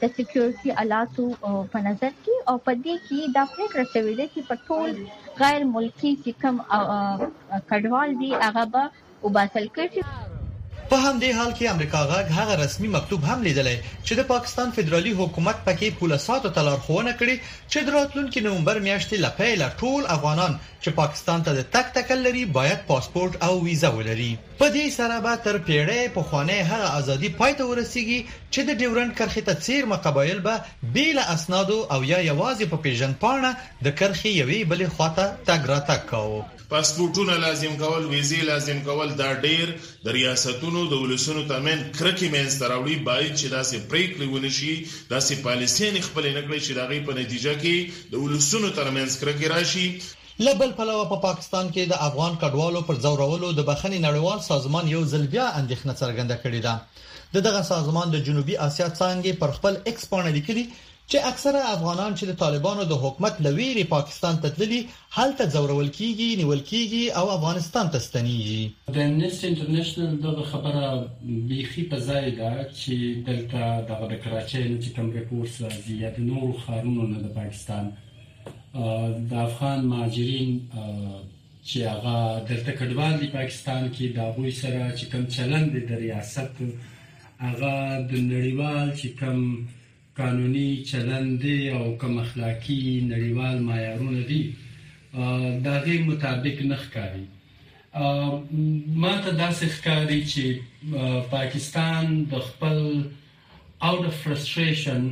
د 0.00 0.02
سکیورټي 0.16 0.70
الاتو 0.82 1.24
په 1.72 1.78
نظر 1.88 2.12
کې 2.22 2.34
او 2.48 2.54
په 2.64 2.72
دې 2.84 2.94
کې 3.06 3.18
دا 3.36 3.44
پریکړه 3.54 3.84
شوې 3.94 4.14
ده 4.18 4.26
چې 4.32 4.40
په 4.48 4.54
ټول 4.66 4.90
غیر 5.40 5.60
ملکی 5.74 6.12
چې 6.22 6.30
کوم 6.40 6.56
کډوال 7.70 8.10
دي 8.22 8.30
هغه 8.44 8.64
به 8.72 8.82
وباسل 9.28 9.66
کړي 9.76 10.00
په 10.90 10.96
همدې 11.02 11.30
حال 11.36 11.48
کې 11.58 11.68
امریکا 11.74 12.00
غاغ 12.10 12.26
هغه 12.38 12.54
رسمي 12.58 12.88
مکتوب 12.90 13.24
هم 13.30 13.42
لیدلې 13.46 13.86
چې 14.06 14.18
د 14.20 14.26
پاکستان 14.28 14.70
فدرالي 14.76 15.12
حکومت 15.20 15.64
پکې 15.68 15.88
پولیساتو 16.02 16.50
ته 16.58 16.64
لارښوونه 16.68 17.14
کړې 17.20 17.36
چې 17.70 17.78
دراتلونکو 17.88 18.40
نومبر 18.46 18.78
میاشتې 18.84 19.18
لپاره 19.24 19.72
ټول 19.82 20.06
افغانان 20.16 20.54
چې 20.82 20.90
پاکستان 21.00 21.42
ته 21.48 21.56
د 21.58 21.64
تک 21.76 21.90
تکل 21.98 22.22
لري 22.28 22.44
باید 22.60 22.86
پاسپورت 22.90 23.42
او 23.50 23.52
ویزه 23.66 23.92
ولري 23.98 24.30
په 24.58 24.70
دې 24.74 24.94
سره 25.00 25.20
به 25.28 25.36
تر 25.46 25.58
پیړې 25.68 26.14
په 26.18 26.22
خوانه 26.32 26.62
هغه 26.72 26.94
ازادي 27.02 27.28
پای 27.40 27.54
ته 27.62 27.70
ورسیږي 27.72 28.22
چې 28.52 28.60
د 28.72 28.78
ډیورند 28.82 29.18
کرخې 29.20 29.44
ته 29.50 29.64
چیر 29.68 29.84
مقابل 29.94 30.38
به 30.50 30.60
بیل 30.98 31.18
اسناد 31.28 31.70
او 31.74 32.04
یا 32.04 32.22
یوازې 32.26 32.64
په 32.74 32.84
پیژن 32.86 33.18
پاڼه 33.24 33.54
د 33.84 33.96
کرخې 34.00 34.42
یوې 34.42 34.74
بلې 34.74 34.96
خواته 34.96 35.24
تګ 35.48 35.74
راتګ 35.74 36.12
کاو 36.14 36.44
پاسپورتونه 36.70 37.34
لازم 37.42 37.74
کول 37.80 38.06
ویزه 38.12 38.40
لازم 38.46 38.78
کول 38.86 39.12
دا 39.18 39.26
ډیر 39.42 39.74
د 40.06 40.08
ریاستونو 40.16 40.75
قومونو 40.76 40.88
د 40.92 40.98
ولسونو 41.02 41.42
ترمن 41.50 41.78
کرکې 41.98 42.28
مینځ 42.32 42.54
تراوړي 42.62 42.96
باید 43.04 43.32
چې 43.40 43.46
داسې 43.52 43.78
پریکړې 43.90 44.28
ونشي 44.32 44.74
داسې 45.12 45.44
پالیسي 45.46 45.86
نه 45.94 46.00
خپل 46.08 46.24
نه 46.36 46.42
کړی 46.46 46.60
چې 46.66 46.72
دغه 46.78 47.06
په 47.06 47.12
نتیجه 47.20 47.52
کې 47.62 48.12
د 48.12 48.14
ولسونو 48.24 48.68
ترمن 48.78 49.08
کرکې 49.20 49.46
راشي 49.54 49.86
لبل 50.48 50.72
پلاوه 50.80 51.06
په 51.10 51.16
پا 51.16 51.20
پاکستان 51.28 51.70
کې 51.70 51.92
د 51.92 52.00
افغان 52.08 52.36
کډوالو 52.42 52.82
پر 52.88 52.98
زورولو 53.06 53.52
د 53.60 53.66
بخنی 53.70 54.00
نړیوال 54.06 54.42
سازمان 54.48 54.88
یو 54.94 55.02
ځل 55.14 55.24
بیا 55.36 55.46
اندېښنه 55.60 56.02
څرګنده 56.02 56.36
کړې 56.44 56.60
ده 56.66 57.32
د 57.38 57.46
دغه 57.48 57.62
سازمان 57.72 58.10
د 58.16 58.24
جنوبي 58.28 58.56
اسیا 58.68 58.88
څنګه 59.00 59.40
پر 59.44 59.56
خپل 59.60 59.80
ایکس 59.84 60.08
باندې 60.12 60.36
لیکلي 60.38 60.66
چې 61.10 61.18
اکثره 61.30 61.58
افغانان 61.76 62.14
چې 62.18 62.26
د 62.28 62.32
طالبانو 62.42 62.84
د 62.92 62.98
حکومت 63.02 63.34
لویری 63.46 63.82
پاکستان 63.90 64.36
ته 64.44 64.48
تللي 64.56 64.78
هلته 65.18 65.44
زورول 65.56 65.88
کیږي 65.98 66.28
نیول 66.40 66.62
کیږي 66.70 67.04
او 67.20 67.26
افغانستان 67.36 67.86
ته 67.96 68.04
ستنیږي 68.06 68.94
د 68.94 68.96
امنیست 69.10 69.44
انټرنیشنل 69.50 70.12
دغه 70.26 70.42
خبره 70.42 71.08
بیخي 71.52 71.82
په 71.90 71.98
ځای 72.08 72.30
ده 72.40 72.50
چې 72.78 72.94
دلته 73.30 73.70
د 74.10 74.18
کراچۍ 74.24 74.64
نه 74.72 74.78
چې 74.82 74.90
کوم 74.96 75.08
رپورټ 75.18 75.54
راځي 75.68 75.94
یا 76.00 76.10
د 76.18 76.26
نورو 76.32 76.50
خارونو 76.64 77.06
نه 77.06 77.18
د 77.18 77.28
پاکستان 77.34 77.92
د 79.30 79.32
افغان 79.46 79.86
مهاجرین 79.94 80.52
چې 81.62 81.78
هغه 81.92 82.16
دلته 82.50 82.72
کډوال 82.82 83.14
دي 83.22 83.28
پاکستان 83.38 83.88
کې 83.94 84.06
د 84.14 84.18
هغه 84.26 84.50
سره 84.60 84.92
چې 84.98 85.04
کوم 85.12 85.26
چلند 85.38 85.72
د 85.80 86.04
ریاست 86.04 86.56
هغه 87.46 87.74
د 88.10 88.12
نړیوال 88.30 88.88
چې 88.98 89.08
کوم 89.20 89.68
قانوني 90.18 90.82
چلند 90.84 91.40
دی 91.42 91.56
او 91.76 91.96
کم 92.00 92.18
اخلاقی 92.18 92.76
نړیوال 93.12 93.56
معیارونه 93.68 94.22
دي 94.30 94.42
دا 95.66 95.74
غي 95.86 95.96
مطابق 96.08 96.58
نه 96.70 96.76
ښکاري 96.84 97.26
ما 99.02 99.12
ته 99.24 99.30
داسې 99.42 99.64
ښکاري 99.76 100.20
چې 100.32 100.44
پاکستان 101.36 102.06
د 102.32 102.34
خپل 102.48 102.78
out 103.88 104.02
of 104.10 104.14
frustration 104.24 105.02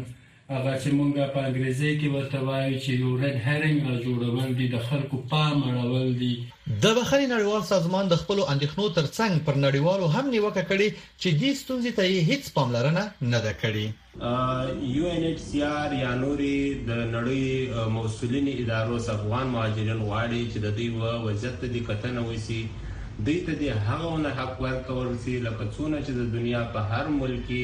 هغه 0.52 0.72
چې 0.82 0.90
مونږه 0.98 1.24
په 1.34 1.40
انګریزي 1.48 1.90
کې 2.00 2.08
ورته 2.14 2.38
وایو 2.46 2.80
چې 2.84 2.90
یو 3.02 3.10
رد 3.22 3.36
هرینګ 3.46 3.80
را 3.90 3.96
جوړول 4.06 4.48
دي 4.58 4.66
د 4.74 4.80
خلکو 4.88 5.16
پام 5.30 5.56
اړول 5.70 6.08
دي 6.22 6.32
د 6.82 6.84
بخښنې 6.96 7.26
نړیوال 7.34 7.62
سازمان 7.72 8.04
د 8.08 8.14
خپل 8.22 8.38
اندېښنو 8.54 8.92
ترڅنګ 8.98 9.32
پر 9.46 9.54
نړیوالو 9.66 10.06
هم 10.14 10.24
نیوکه 10.34 10.62
کړې 10.70 10.88
چې 11.20 11.28
دې 11.40 11.50
ستونزې 11.60 11.90
ته 11.98 12.04
هیڅ 12.30 12.44
پاملرنه 12.56 13.02
نه 13.32 13.38
ده 13.46 13.52
کړې 13.62 13.86
یو 14.96 15.04
ان 15.14 15.22
ایچ 15.30 15.40
سی 15.48 15.58
آر 15.80 15.90
یا 16.04 16.12
نورې 16.24 16.54
د 16.90 17.00
نړۍ 17.14 17.44
موصولین 17.96 18.46
ادارو 18.58 18.94
افغان 19.16 19.46
مهاجرین 19.54 20.00
غواړي 20.08 20.40
چې 20.52 20.58
د 20.66 20.68
دې 20.78 20.86
وضعیت 21.26 21.56
د 21.74 21.76
کتنه 21.88 22.20
وسی 22.30 22.60
دوی 23.24 23.40
ته 23.48 23.52
د 23.64 23.82
هغه 23.88 24.10
نه 24.26 24.30
حق 24.42 24.54
ورکول 24.66 25.08
سي 25.24 25.34
لکه 25.46 25.64
څونه 25.74 25.96
چې 26.04 26.12
د 26.20 26.30
دنیا 26.38 26.62
په 26.76 26.80
هر 26.92 27.04
ملک 27.22 27.40
کې 27.48 27.62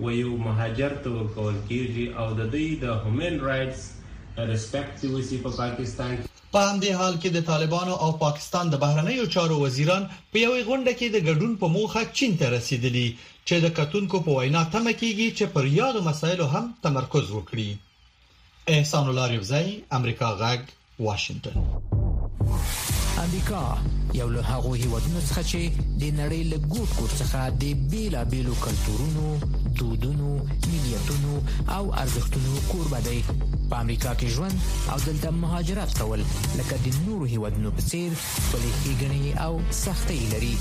و 0.00 0.10
یو 0.12 0.36
مهاجر 0.36 0.94
ته 1.04 1.10
ورکول 1.16 1.54
کیږي 1.68 2.06
او 2.22 2.26
د 2.38 2.52
دوی 2.54 2.68
د 2.84 2.94
هومن 3.04 3.36
رائټس 3.48 3.82
ریسپیکټ 4.50 4.98
وسی 5.16 5.36
په 5.44 5.50
پاکستان 5.58 6.12
په 6.52 6.60
همدې 6.68 6.92
حال 6.98 7.14
کې 7.22 7.30
د 7.36 7.40
طالبانو 7.50 7.94
او 8.06 8.10
پاکستان 8.24 8.64
د 8.74 8.82
بهرنیو 8.86 9.26
چارو 9.36 9.56
وزیران 9.64 10.02
په 10.30 10.36
یوې 10.44 10.60
غونډه 10.68 10.92
کې 10.98 11.08
د 11.10 11.18
ګډون 11.30 11.52
په 11.60 11.66
موخه 11.78 12.02
چین 12.20 12.32
ته 12.42 12.46
رسیدلی 12.56 13.06
چې 13.48 13.54
د 13.64 13.74
کتونکو 13.80 14.16
په 14.28 14.44
وینا 14.44 14.62
تمه 14.76 14.92
کیږي 15.00 15.28
چې 15.36 15.44
پر 15.56 15.64
یادو 15.80 16.00
مسایلو 16.10 16.46
هم 16.54 16.64
تمرکز 16.86 17.26
وکړي 17.30 17.68
احسان 18.76 19.04
الله 19.10 19.26
ریوزای 19.34 19.68
امریکا 19.98 20.28
غاګ 20.44 20.60
واشنگتن 21.08 21.56
امریکا 23.18 23.78
یو 24.14 24.28
له 24.30 24.40
هغه 24.42 24.74
هیوادونو 24.82 25.20
څخه 25.30 25.42
چې 25.50 25.62
د 26.00 26.04
نړۍ 26.20 26.40
له 26.52 26.56
ګوټ 26.72 26.88
ګوټ 26.98 27.12
څخه 27.20 27.40
د 27.62 27.64
بیلابېلو 27.90 28.54
کلتورونو 28.64 29.24
دودونو 29.78 30.28
ملیتونو 30.70 31.34
او 31.76 31.82
ارزښتونو 32.02 32.52
کوربه 32.70 33.00
دی 33.08 33.18
په 33.70 33.74
امریکا 33.84 34.12
کې 34.18 34.32
ژوند 34.36 34.56
او 34.92 34.96
دلته 35.06 35.30
مهاجرت 35.42 35.90
کول 36.00 36.22
لکه 36.58 36.76
د 36.84 36.98
نورو 37.08 37.24
هیوادونو 37.34 37.68
په 37.78 37.82
څیر 37.90 38.10
خپل 38.46 38.64
هیګنې 38.84 39.42
او 39.44 39.52
سختۍ 39.84 40.20
لري 40.32 40.54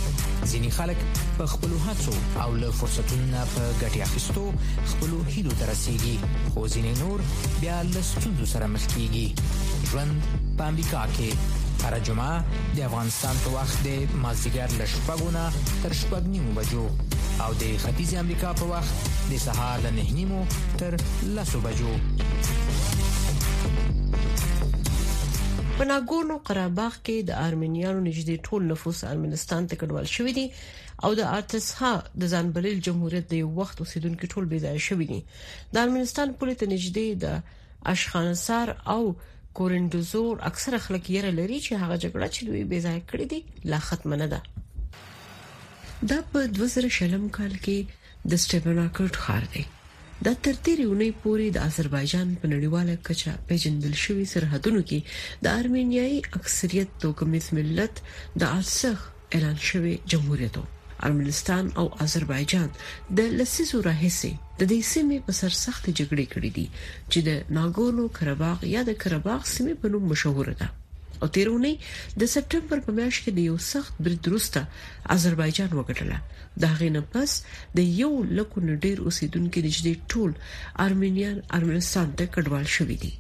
ځینې 0.51 0.69
خلک 0.77 0.98
په 1.39 1.45
خپل 1.55 1.72
هڅو 1.88 2.13
او 2.45 2.50
له 2.62 2.69
فرصتونو 2.83 3.25
نه 3.33 3.41
په 3.55 3.74
ګټه 3.81 4.00
اخیستو 4.07 4.45
خپل 4.91 5.12
هیلو 5.36 5.53
ته 5.60 5.65
رسیږي 5.74 6.15
خو 6.53 6.67
ځینې 6.74 6.93
نور 7.01 7.17
بیا 7.62 7.77
له 7.93 8.01
ستونزو 8.13 8.45
سره 8.53 8.67
مخ 8.77 8.86
کیږي 8.95 9.91
ژوند 9.91 10.31
په 10.57 10.63
امریکا 10.72 11.05
کې 11.17 11.62
هر 11.84 12.00
جمعه 12.06 12.44
د 12.78 12.84
افغانستان 12.88 13.40
په 13.46 13.52
وخت 13.56 13.80
د 13.88 14.20
مازیګر 14.25 14.74
له 14.82 14.86
شپږو 14.92 15.25
نه 15.32 15.63
تر 15.86 15.96
شپږ 16.02 16.28
نیمو 16.36 16.52
بجو 16.58 16.84
او 16.84 17.48
د 17.63 17.74
ختیځ 17.84 18.13
امریکا 18.22 18.52
په 18.62 18.68
وخت 18.74 19.10
د 19.32 19.42
سهار 19.46 19.84
له 19.86 19.92
نه 19.98 20.06
نیمو 20.20 20.44
تر 20.82 20.96
لسو 21.40 21.62
بجو 21.66 21.96
په 24.13 25.90
ناګورنو 25.90 26.38
قرهباغ 26.50 26.98
کې 27.04 27.28
د 27.30 27.44
ارمنیانو 27.48 28.06
نږدې 28.08 28.38
ټول 28.48 28.70
نفوس 28.72 29.04
ارمنستان 29.12 29.68
ته 29.68 29.82
کډوال 29.84 30.10
شوې 30.16 30.36
دي 30.40 30.48
او 31.08 31.12
د 31.22 31.30
ارتسها 31.38 31.92
د 32.24 32.34
ځانبلل 32.38 32.80
جمهوریت 32.90 33.28
د 33.34 33.44
یو 33.44 33.52
وخت 33.62 33.84
اوسیدونکو 33.86 34.32
ټول 34.34 34.50
بې 34.56 34.63
ځای 34.66 34.80
شوې 34.88 35.08
دي 35.13 35.22
د 35.75 35.86
ارمنستان 35.86 36.34
پولیس 36.40 36.63
نږدې 36.66 37.22
د 37.28 37.94
اشخانصار 37.96 38.75
او 38.98 39.04
کورندوزور 39.60 40.33
اکثره 40.50 40.77
خلک 40.88 41.03
یې 41.15 41.22
لري 41.39 41.57
چې 41.65 41.72
هغه 41.81 41.95
جګړه 42.03 42.27
چې 42.36 42.41
دوی 42.48 42.63
بې 42.69 42.79
ځای 42.86 43.00
کړې 43.10 43.25
دي 43.31 43.39
لا 43.72 43.79
ختم 43.88 44.12
نه 44.22 44.27
ده 44.33 44.39
دا 46.13 46.19
په 46.33 46.39
2000 46.62 46.95
شلم 46.98 47.24
کال 47.38 47.53
کې 47.65 47.77
د 48.33 48.43
سټیپناکرټ 48.45 49.15
خار 49.27 49.43
دی 49.53 49.63
دا 50.25 50.33
تر 50.43 50.55
تیرې 50.63 50.86
اونۍ 50.89 51.12
پورې 51.22 51.45
د 51.51 51.57
آذربایجان 51.69 52.27
په 52.43 52.53
نړیواله 52.53 52.93
کچه 53.10 53.31
پیژندل 53.48 53.93
شوی 54.03 54.25
سرحدونو 54.33 54.81
کې 54.91 55.00
د 55.48 55.57
ارمنیایي 55.63 56.19
اکثریت 56.41 56.89
توکمیز 57.05 57.45
ملت 57.57 57.93
د 58.43 58.51
ارسخ 58.57 58.98
اعلان 59.39 59.57
شوی 59.72 59.93
جمهوریت 60.13 60.55
وو 60.62 60.72
ارمنستان 61.07 61.65
او 61.79 61.86
آذربایجان 62.03 62.69
د 63.19 63.33
لسیزو 63.39 63.77
راهسي 63.88 64.31
د 64.60 64.62
دې 64.72 64.79
سیمې 64.93 65.17
په 65.29 65.38
سر 65.39 65.53
سخت 65.65 65.83
جګړې 65.98 66.25
کړې 66.33 66.51
دي 66.57 66.67
چې 67.12 67.19
د 67.27 67.29
ناګورنو 67.57 68.05
کرباغ 68.17 68.57
یا 68.75 68.81
د 68.89 69.00
کرباغ 69.05 69.39
سیمې 69.53 69.75
په 69.81 69.86
نوم 69.95 70.03
مشهور 70.13 70.48
ده 70.62 70.67
او 71.22 71.27
تیرونی 71.38 71.74
د 72.19 72.22
سپټمبر 72.36 72.79
په 72.86 72.91
میاشت 73.00 73.19
کې 73.25 73.31
د 73.33 73.39
یو 73.50 73.57
سخت 73.74 73.93
برید 74.07 74.24
وروسته 74.27 74.60
آذربایجان 75.17 75.72
وګټله 75.74 76.17
د 76.62 76.72
هغې 76.74 76.89
نه 76.95 77.01
پس 77.17 77.31
د 77.81 77.91
یو 78.03 78.12
لکو 78.39 78.57
نډیر 78.69 78.98
اوسیدونکو 79.07 79.57
نشدې 79.67 79.93
ټول 80.12 80.31
ارمنیان 80.88 81.36
ارمنستان 81.60 82.07
ته 82.22 82.33
کډوال 82.38 82.67
شوې 82.77 82.98
دي 83.03 83.13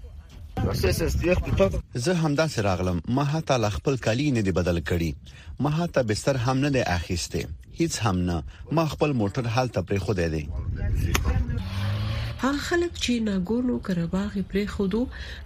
زه 1.93 2.13
همدا 2.13 2.47
سراغلم 2.47 3.01
ما 3.07 3.23
هتا 3.25 3.57
ل 3.57 3.69
خپل 3.69 3.95
کالی 3.97 4.31
نه 4.31 4.41
دی 4.41 4.51
بدل 4.51 4.79
کړی 4.79 5.13
ما 5.59 5.69
هتا 5.77 6.03
بستر 6.03 6.35
هم 6.37 6.57
نه 6.57 6.69
دی 6.69 6.79
اخیسته 6.79 7.47
هیڅ 7.79 7.95
هم 8.05 8.17
نه 8.17 8.43
ما 8.71 8.85
خپل 8.93 9.11
موټر 9.21 9.47
حال 9.55 9.67
ته 9.77 9.81
پرې 9.81 9.99
خو 10.05 10.13
دی 10.13 10.29
دی 10.29 10.43
هغه 12.43 12.57
خلک 12.57 13.01
چې 13.03 13.13
ناګورنو 13.27 13.77
کرباغ 13.87 14.33
پرې 14.51 14.65
خودو 14.75 15.01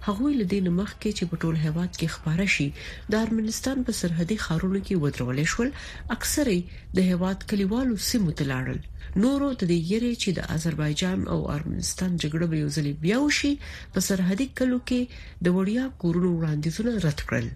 هغه 0.08 0.32
لدین 0.40 0.68
مخ 0.78 0.94
کې 0.94 1.18
چې 1.18 1.24
په 1.30 1.36
ټول 1.42 1.56
هیواد 1.66 1.90
کې 2.00 2.12
خبره 2.16 2.46
شي 2.56 2.68
د 3.14 3.20
ارمنستان 3.26 3.84
په 3.88 3.92
سرحدي 4.00 4.38
خارونو 4.46 4.82
کې 4.88 5.04
ودرول 5.04 5.42
شول 5.54 5.70
اکثره 6.18 6.62
د 6.98 7.08
هیواد 7.10 7.48
کلیوالو 7.52 8.00
سیمو 8.10 8.36
ته 8.40 8.48
لاړل 8.52 8.80
نورو 9.22 9.46
د 9.52 9.60
دې 9.68 9.76
یری 9.92 10.08
چې 10.22 10.30
د 10.34 10.42
آذربایجان 10.56 11.20
او 11.36 11.38
ارمنستان 11.54 12.10
جګړه 12.22 12.46
به 12.50 12.56
یو 12.62 12.66
ځل 12.76 12.84
بیا 13.04 13.16
وشي 13.22 13.48
په 13.96 14.02
سرحدي 14.08 14.44
کلو 14.60 14.78
کې 14.90 15.00
د 15.46 15.56
وړیا 15.56 15.84
کورونو 16.02 16.30
وړاندیزونه 16.34 16.90
رد 17.06 17.20
کړل 17.30 17.46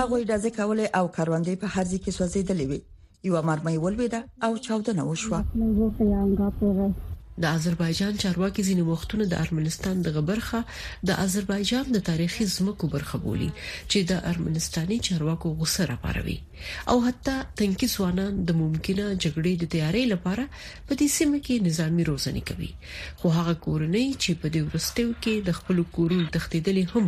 هغه 0.00 0.16
د 0.32 0.42
ځکول 0.44 0.80
او 0.98 1.04
کاروندې 1.16 1.54
په 1.62 1.66
هرځ 1.74 1.92
کې 2.02 2.16
سوځېدلې 2.18 2.66
وي 2.72 2.80
یو 3.30 3.36
مرمۍ 3.50 3.76
ولوي 3.86 4.08
دا 4.16 4.20
او 4.46 4.52
چاودنه 4.68 5.02
وشوه 5.06 5.40
د 7.40 7.44
آذربایجان 7.56 8.14
چارواکي 8.22 8.62
ځینې 8.68 8.82
وختونه 8.92 9.24
د 9.28 9.34
ارمنستان 9.44 9.96
دغه 10.08 10.22
برخه 10.30 10.58
د 11.08 11.20
آذربایجان 11.24 11.86
د 11.92 11.98
تاریخي 12.08 12.44
زمکو 12.56 12.84
برخه 12.94 13.16
بولی 13.26 13.48
چې 13.90 13.98
د 14.10 14.18
ارمنستاني 14.32 14.96
چارواکو 15.08 15.48
غوسه 15.60 15.82
راپاروي 15.92 16.36
او 16.92 16.96
حتی 17.06 17.36
تنکی 17.62 17.88
سوانان 17.96 18.32
د 18.48 18.50
ممکنه 18.62 19.04
جګړې 19.24 19.52
د 19.62 19.72
تیاری 19.76 20.04
لپاره 20.12 20.44
په 20.86 20.92
دې 21.00 21.08
سیمه 21.16 21.38
کې 21.46 21.64
نظامی 21.70 22.02
روزنه 22.10 22.40
کوي 22.52 22.72
خو 23.18 23.26
هغه 23.38 23.54
کورنۍ 23.64 24.06
چې 24.22 24.32
په 24.44 24.46
دې 24.54 24.62
ورستیو 24.68 25.10
کې 25.22 25.34
د 25.50 25.60
خپل 25.62 25.76
کورونو 25.98 26.30
تښتیدلې 26.34 26.86
هم 26.94 27.06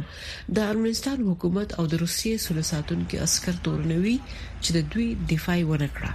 د 0.56 0.68
ارمنستان 0.72 1.18
حکومت 1.30 1.68
او 1.78 1.84
د 1.92 2.04
روسیې 2.04 2.42
سلساتون 2.46 3.00
کې 3.08 3.22
عسكر 3.26 3.54
تورنوي 3.64 4.16
چې 4.62 4.70
د 4.76 4.92
دوی 4.92 5.08
دفاع 5.32 5.60
ونکړه 5.70 6.12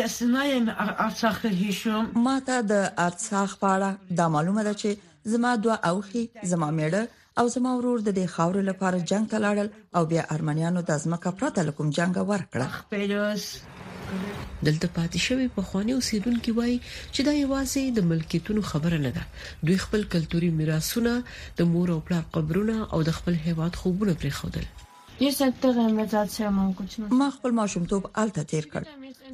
یاسنایم 0.00 0.66
ارڅخ 1.04 1.38
هیشم 1.60 2.04
ما 2.26 2.34
ته 2.48 2.58
د 2.72 2.82
ارڅخ 3.04 3.54
پاړه 3.62 3.88
د 4.20 4.30
معلومه 4.34 4.62
ده 4.68 4.74
چې 4.82 5.32
زما 5.32 5.54
دوا 5.62 5.76
اوخي 5.90 6.22
زما 6.52 6.68
میړه 6.76 7.42
او 7.42 7.46
زما 7.56 7.72
ورور 7.78 8.04
د 8.08 8.14
دې 8.18 8.34
خاور 8.34 8.60
لپاره 8.70 9.02
جنگ 9.12 9.26
ته 9.34 9.42
لاړل 9.46 9.72
او 10.00 10.04
بیا 10.14 10.24
ارمنیانو 10.36 10.84
د 10.90 10.94
ازمکه 10.98 11.32
پرته 11.42 11.64
لکم 11.70 11.90
جنگ 11.98 12.22
ورکړه 12.30 12.68
خپلوس 12.78 13.48
دلته 13.70 14.88
پاتې 14.96 15.26
شوی 15.26 15.50
په 15.58 15.66
خواني 15.70 15.98
اوسیدونکو 15.98 16.56
وای 16.60 16.74
چې 16.74 17.30
دا 17.30 17.34
یوازې 17.38 18.00
د 18.00 18.08
ملکیتونو 18.12 18.66
خبره 18.72 19.02
نه 19.06 19.12
ده 19.16 19.30
دوی 19.68 19.80
خپل 19.86 20.08
کلتوري 20.16 20.54
میراثونه 20.60 21.16
د 21.60 21.70
مور 21.74 21.94
او 21.96 22.00
پلار 22.10 22.26
قبرونه 22.38 22.78
او 22.94 23.02
د 23.10 23.18
خپل 23.22 23.40
هیواد 23.46 23.82
خوبونه 23.82 24.14
پرې 24.20 24.38
خوندل 24.40 24.66
یې 25.24 25.30
ستغه 25.38 25.84
مزاتسه 25.98 26.50
مونږ 26.56 27.14
ما 27.20 27.26
خپل 27.36 27.54
ماشومتوب 27.60 28.04
الته 28.22 28.42
تیر 28.50 28.66
کړ 28.74 28.82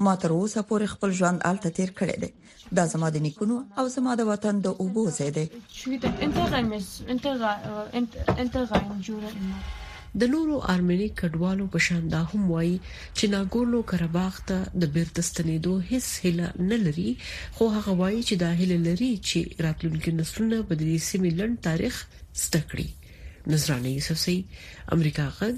ما 0.07 0.15
تر 0.23 0.31
اوسه 0.37 0.63
پورې 0.71 0.87
خپل 0.93 1.11
ژوند 1.19 1.43
الته 1.51 1.73
تیر 1.79 1.91
کړی 1.99 2.17
دی 2.23 2.31
دا 2.79 2.85
زما 2.93 3.11
د 3.17 3.23
نیکونو 3.27 3.57
او 3.83 3.85
زما 3.97 4.13
د 4.21 4.29
وطن 4.31 4.55
د 4.69 4.81
اوبو 4.85 5.03
ځای 5.19 5.31
دی 5.39 5.45
د 10.23 10.33
نورو 10.35 10.57
ارمني 10.73 11.09
کډوالو 11.19 11.65
په 11.77 11.85
شان 11.91 12.03
دا 12.15 12.23
هم 12.31 12.43
وایي 12.55 12.77
چې 13.17 13.25
ناګورنو 13.35 13.81
کرباغ 13.95 14.35
ته 14.49 14.59
د 14.81 14.83
بیرتستنېدو 14.99 15.73
هیڅ 15.91 16.07
هله 16.25 16.49
نه 16.73 16.79
لري 16.89 17.09
خو 17.57 17.65
هغه 17.77 17.93
وایي 18.03 18.21
چې 18.29 18.35
دا 18.45 18.51
هله 18.61 18.79
لري 18.91 19.13
چې 19.29 19.41
راتلونکي 19.69 20.11
نسلونه 20.21 20.59
بدلې 20.69 20.99
سیمې 21.09 21.31
لن 21.41 21.53
تاریخ 21.69 21.95
ستکړي 22.45 22.89
نذرانه 23.47 23.89
یوسفزی 23.91 24.45
امریکا 24.93 25.27
غږ 25.41 25.57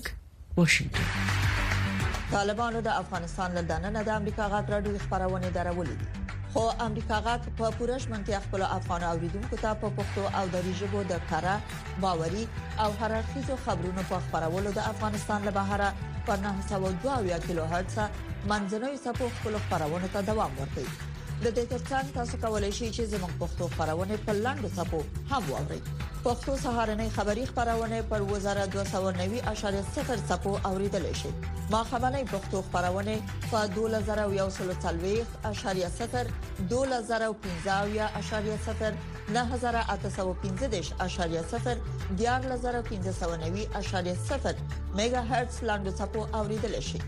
واشنگتن 0.57 2.31
طالبانو 2.31 2.81
د 2.81 2.88
افغانستان 2.88 3.53
له 3.59 3.62
دننه 3.62 4.03
د 4.03 4.11
امریکا 4.20 4.44
غږ 4.53 4.64
راډیو 4.75 5.03
خبرونه 5.05 5.49
درولې 5.59 5.94
دي 6.01 6.09
خو 6.53 6.62
امریکا 6.88 7.18
غږ 7.27 7.42
په 7.59 7.66
پورش 7.79 8.03
منتي 8.12 8.35
خپل 8.49 8.61
افغان 8.79 9.03
اوریدونکو 9.12 9.57
ته 9.64 9.70
په 9.81 9.88
پښتو 9.96 10.22
او 10.38 10.44
دری 10.55 10.72
ژبه 10.83 11.03
د 11.12 11.27
کړه 11.31 11.55
باوري 12.03 12.44
او 12.85 12.90
هررخیزو 13.01 13.55
خبرونو 13.64 14.03
په 14.12 14.16
خبرولو 14.29 14.70
د 14.70 14.81
افغانستان 14.92 15.40
له 15.49 15.51
بهره 15.59 15.88
پر 16.29 16.37
902 16.46 17.42
کیلو 17.49 17.64
هرتز 17.75 17.96
منځنوي 18.51 18.99
سپو 19.05 19.27
خپل 19.37 19.53
خبرونه 19.68 20.09
ته 20.16 20.20
دوام 20.31 20.53
ورکوي 20.61 20.92
د 21.44 21.49
دې 21.57 21.62
ترڅنګ 21.70 22.05
تاسو 22.16 22.35
کولی 22.42 22.68
شئ 22.77 22.87
چې 22.96 23.05
زموږ 23.09 23.33
پښتو 23.40 23.66
خبرونه 23.79 24.16
په 24.29 24.35
لاندو 24.44 24.68
ټکو 24.77 25.01
هم 25.33 25.40
واورئ 25.51 25.81
پښتو 25.88 26.55
سهارنې 26.62 27.09
خبری 27.16 27.42
خبرونه 27.51 27.99
پر 28.12 28.22
وزارت 28.31 28.77
290.0 28.77 30.22
ټکو 30.31 30.53
اوریدل 30.70 31.05
شي 31.22 31.33
ما 31.75 31.81
خبرنۍ 31.90 32.25
پښتو 32.33 32.62
خبرونه 32.70 33.16
په 33.51 33.61
2040.0 33.75 36.33
2015.0 36.72 38.88
9015.0 39.27 39.27
14590.0 39.27 39.27
میگا 44.97 45.21
هرتز 45.21 45.65
لاندو 45.65 45.91
صپو 45.91 46.37
اوریدل 46.37 46.81
شي 46.81 46.99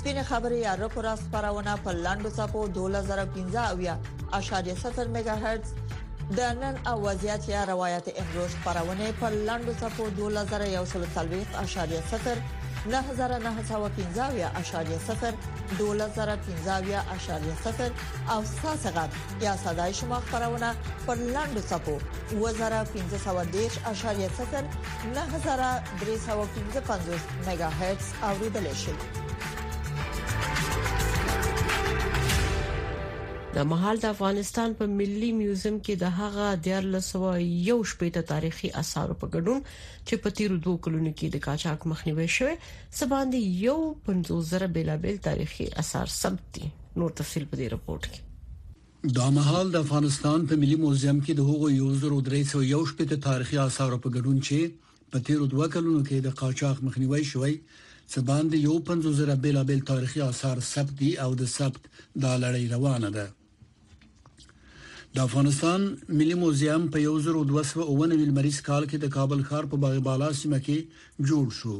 سپینه 0.00 0.22
خبري 0.22 0.58
یا 0.58 0.74
رکورا 0.74 1.16
خبرونه 1.16 1.76
په 1.76 1.92
لاندو 1.92 2.30
صپو 2.30 2.66
2015.0 2.66 2.76
میگا 5.06 5.34
هرتز 5.34 5.70
د 6.36 6.40
نن 6.40 6.76
اوازيات 6.86 7.48
یا 7.48 7.64
روایت 7.64 8.08
امروز 8.16 8.50
خبرونه 8.64 9.12
په 9.20 9.28
لاندو 9.28 9.72
صپو 9.80 10.30
2140.0 11.58 11.62
9915.0 12.84 12.84
12015.0 12.84 12.84
او 18.32 18.40
ساسه 18.62 18.90
غټ 18.96 19.10
یا 19.40 19.52
صداي 19.56 19.94
شما 19.94 20.20
خبرونه 20.20 20.74
پر 21.06 21.14
لاندو 21.14 21.60
صفو 21.60 21.98
2015.0 22.30 22.36
9315.5 22.36 22.42
میگا 27.48 27.68
هرتز 27.68 28.06
اوریدل 28.22 28.74
شي 28.74 28.92
د 33.54 33.62
مهال 33.70 33.98
د 34.02 34.06
افغانستان 34.14 34.72
په 34.78 34.86
ملي 34.98 35.26
میوزیم 35.40 35.74
کې 35.86 35.94
د 35.98 36.14
هغه 36.20 36.46
د 36.66 36.94
1901 37.00 38.22
تاریخي 38.30 38.70
آثارو 38.80 39.16
په 39.18 39.28
ګډون 39.34 39.60
چې 40.06 40.18
په 40.24 40.32
تیرو 40.38 40.56
دوه 40.64 40.80
کلونو 40.86 41.12
کې 41.18 41.28
د 41.34 41.42
کاچاک 41.44 41.84
مخنیوي 41.90 42.26
شوی 42.36 42.54
سباندې 43.00 43.60
یو 43.66 43.76
50000 44.08 44.64
بیلابل 44.76 45.20
تاریخي 45.26 45.66
آثار 45.82 46.12
ثبت 46.20 46.56
دي 46.58 46.70
نو 47.02 47.10
تفصیل 47.20 47.44
په 47.52 47.60
دې 47.60 47.68
رپورت 47.76 48.08
کې 48.16 49.12
دا 49.20 49.28
مهال 49.38 49.70
د 49.76 49.84
افغانستان 49.86 50.48
په 50.54 50.60
ملي 50.64 50.74
موزیم 50.86 51.22
کې 51.22 51.40
د 51.42 51.48
هغو 51.52 51.70
یو 51.74 51.92
زرو 52.02 52.18
درې 52.30 52.50
سو 52.54 52.64
یو 52.72 52.82
شپې 52.94 53.22
تاریخي 53.28 53.62
آثارو 53.66 54.00
په 54.08 54.14
ګډون 54.16 54.42
چې 54.50 55.06
په 55.12 55.24
تیرو 55.30 55.48
دوه 55.54 55.70
کلونو 55.76 56.02
کې 56.10 56.26
د 56.26 56.36
قاچاق 56.42 56.82
مخنیوي 56.88 57.22
شوی 57.32 57.54
سباندې 57.78 58.66
یو 58.66 58.82
50000 58.92 59.40
بیلابل 59.48 59.86
تاریخي 59.94 60.26
آثار 60.30 60.66
ثبت 60.72 60.98
دي 61.06 61.12
او 61.28 61.30
د 61.46 61.50
ثبت 61.56 61.88
د 61.90 62.36
لړۍ 62.42 62.76
روانه 62.76 63.12
ده 63.20 63.26
د 65.16 65.18
افغانستان 65.28 65.80
ملي 66.18 66.36
موزیم 66.42 66.84
په 66.94 66.98
1929 67.08 68.12
ملمریز 68.22 68.56
کال 68.68 68.84
کې 68.90 68.98
د 69.02 69.10
کابل 69.16 69.40
ښار 69.48 69.64
په 69.72 69.76
باغ 69.82 69.98
بالا 70.06 70.30
سیمه 70.38 70.58
کې 70.68 71.28
جوړ 71.28 71.44
شو 71.58 71.74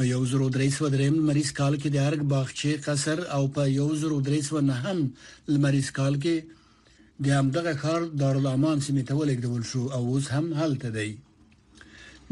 په 0.00 0.18
1303 0.18 1.08
مریض 1.30 1.50
کال 1.60 1.74
کې 1.82 1.88
د 1.94 1.98
ارګ 2.10 2.22
باغچه 2.32 2.76
قصر 2.84 3.22
او 3.36 3.42
په 3.56 3.64
1309 3.86 5.58
مریض 5.64 5.88
کال 5.98 6.14
کې 6.22 7.02
د 7.24 7.34
همدغه 7.38 7.72
ښار 7.82 8.00
دارالامان 8.22 8.84
سیمه 8.86 9.02
ته 9.10 9.18
ولېږدول 9.20 9.62
شو 9.70 9.82
او 9.96 10.02
اوس 10.12 10.26
هم 10.34 10.46
هلته 10.60 10.88
دی 10.98 11.10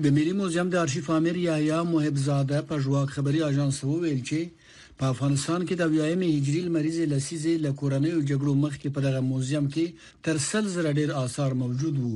د 0.04 0.18
ملي 0.20 0.34
موزیم 0.42 0.70
د 0.72 0.82
آرشیف 0.84 1.10
امیر 1.18 1.36
یحیی 1.48 1.80
محب 1.94 2.16
زاده 2.28 2.60
په 2.70 2.82
جواب 2.86 3.08
خبري 3.16 3.42
اژانس 3.50 3.82
وویل 3.90 4.20
چې 4.30 4.59
په 5.00 5.06
افغانستان 5.16 5.60
کې 5.68 5.74
د 5.76 5.82
ویایم 5.92 6.22
هجری 6.22 6.60
مریض 6.72 6.96
لسیزې 7.12 7.52
لکورنۍ 7.66 8.10
او 8.16 8.24
جګړو 8.30 8.52
مخکې 8.64 8.88
په 8.96 9.00
دغه 9.06 9.20
موزیم 9.28 9.68
کې 9.74 9.84
تر 10.26 10.40
سل 10.46 10.66
زر 10.72 10.88
ډیر 10.98 11.12
آثار 11.20 11.54
موجود 11.60 12.00
وو 12.00 12.10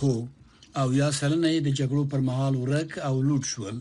خو 0.00 0.10
او 0.82 0.86
یا 0.98 1.08
سلنه 1.16 1.50
د 1.64 1.72
جګړو 1.80 2.04
پر 2.12 2.22
مهال 2.28 2.58
ورک 2.60 2.94
او 3.08 3.12
لوټ 3.30 3.50
شول 3.54 3.80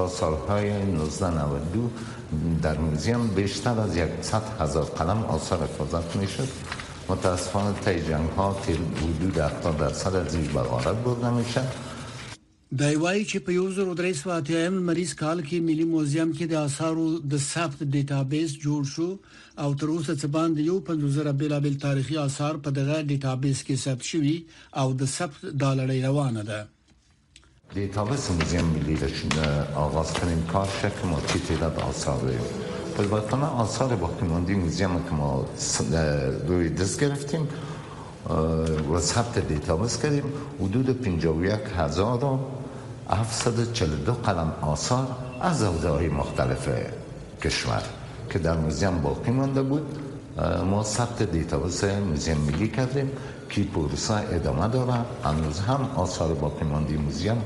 تا 0.00 0.08
سالهای 0.18 0.74
1992 0.82 2.60
در 2.68 2.84
موزیم 2.84 3.26
بیشتر 3.40 3.80
از 3.88 3.98
100 4.32 4.42
هزار 4.62 4.92
قلم 5.00 5.24
آثار 5.38 5.62
حفاظت 5.66 6.16
میشد 6.20 6.78
متاسفانه 7.08 7.80
تای 7.86 8.00
جنگ 8.12 8.30
ها 8.38 8.52
حدود 8.62 9.42
70 9.48 9.78
درصد 9.84 10.16
از 10.24 10.32
زیر 10.36 10.50
بر 10.58 10.66
آرد 10.82 11.04
برده 11.08 11.34
میشد 11.40 11.84
د 12.70 12.82
وای 13.02 13.24
چې 13.30 13.38
په 13.46 13.50
یو 13.58 13.66
زر 13.74 13.86
درې 13.98 14.12
سو 14.20 14.30
اتم 14.36 14.74
مریض 14.86 15.10
کال 15.18 15.38
کې 15.48 15.60
ملي 15.66 15.84
موزیم 15.90 16.30
کې 16.38 16.46
د 16.52 16.54
آثارو 16.66 17.08
د 17.32 17.38
ثبت 17.52 17.78
ډیټابیس 17.94 18.50
جوړ 18.64 18.82
شو 18.94 19.08
او 19.62 19.70
تر 19.80 19.86
اوسه 19.94 20.14
څه 20.20 20.26
باندې 20.36 20.60
یو 20.70 20.76
5000 20.88 21.32
بیلابل 21.42 21.74
تاریخي 21.86 22.16
آثار 22.28 22.54
په 22.64 22.70
دغه 22.78 22.96
ډیټابیس 23.10 23.58
کې 23.66 23.74
ثبت 23.84 24.02
شوي 24.10 24.36
او 24.80 24.88
د 25.00 25.06
ثبت 25.16 25.40
د 25.60 25.62
لړۍ 25.80 25.98
روانه 26.08 26.42
ده 26.50 26.60
ډیټابیس 27.76 28.24
موزیم 28.40 28.66
ملي 28.78 28.96
لشنه 29.04 29.46
آغازترین 29.86 30.40
کار 30.52 30.68
شکل 30.80 31.02
ما 31.12 31.20
کې 31.26 31.38
تعداد 31.48 31.74
آثار 31.90 32.20
بالبطنه 32.98 33.46
آثار 33.66 33.90
باقی 34.02 34.24
مانده 34.34 34.54
موزیم 34.66 34.94
که 35.06 35.12
ما 35.22 35.30
روی 36.50 36.70
دست 36.82 37.00
گرفتیم 37.04 37.44
و 38.94 39.00
ثبت 39.00 39.38
دیتابیس 39.38 39.98
کردیم 40.02 40.24
حدود 40.62 41.06
یک 41.44 41.60
هزار 41.76 42.24
و 42.24 42.38
قلم 44.24 44.52
آثار 44.62 45.06
از 45.40 45.62
حوزه 45.62 45.88
های 45.88 46.08
مختلف 46.08 46.68
کشور 47.42 47.82
که 48.30 48.38
در 48.38 48.56
موزیم 48.56 48.98
باقی 49.00 49.30
مانده 49.30 49.62
بود 49.62 49.98
ما 50.70 50.82
ثبت 50.84 51.22
دیتابیس 51.22 51.84
موزیم 51.84 52.36
ملی 52.38 52.68
کردیم 52.68 53.10
که 53.50 53.62
پروسه 53.64 54.14
ادامه 54.14 54.68
داره 54.68 54.94
هنوز 55.24 55.58
هم 55.60 55.90
آثار 55.96 56.34
باقی 56.34 56.64
مانده 56.64 56.96
موزیم 56.96 57.42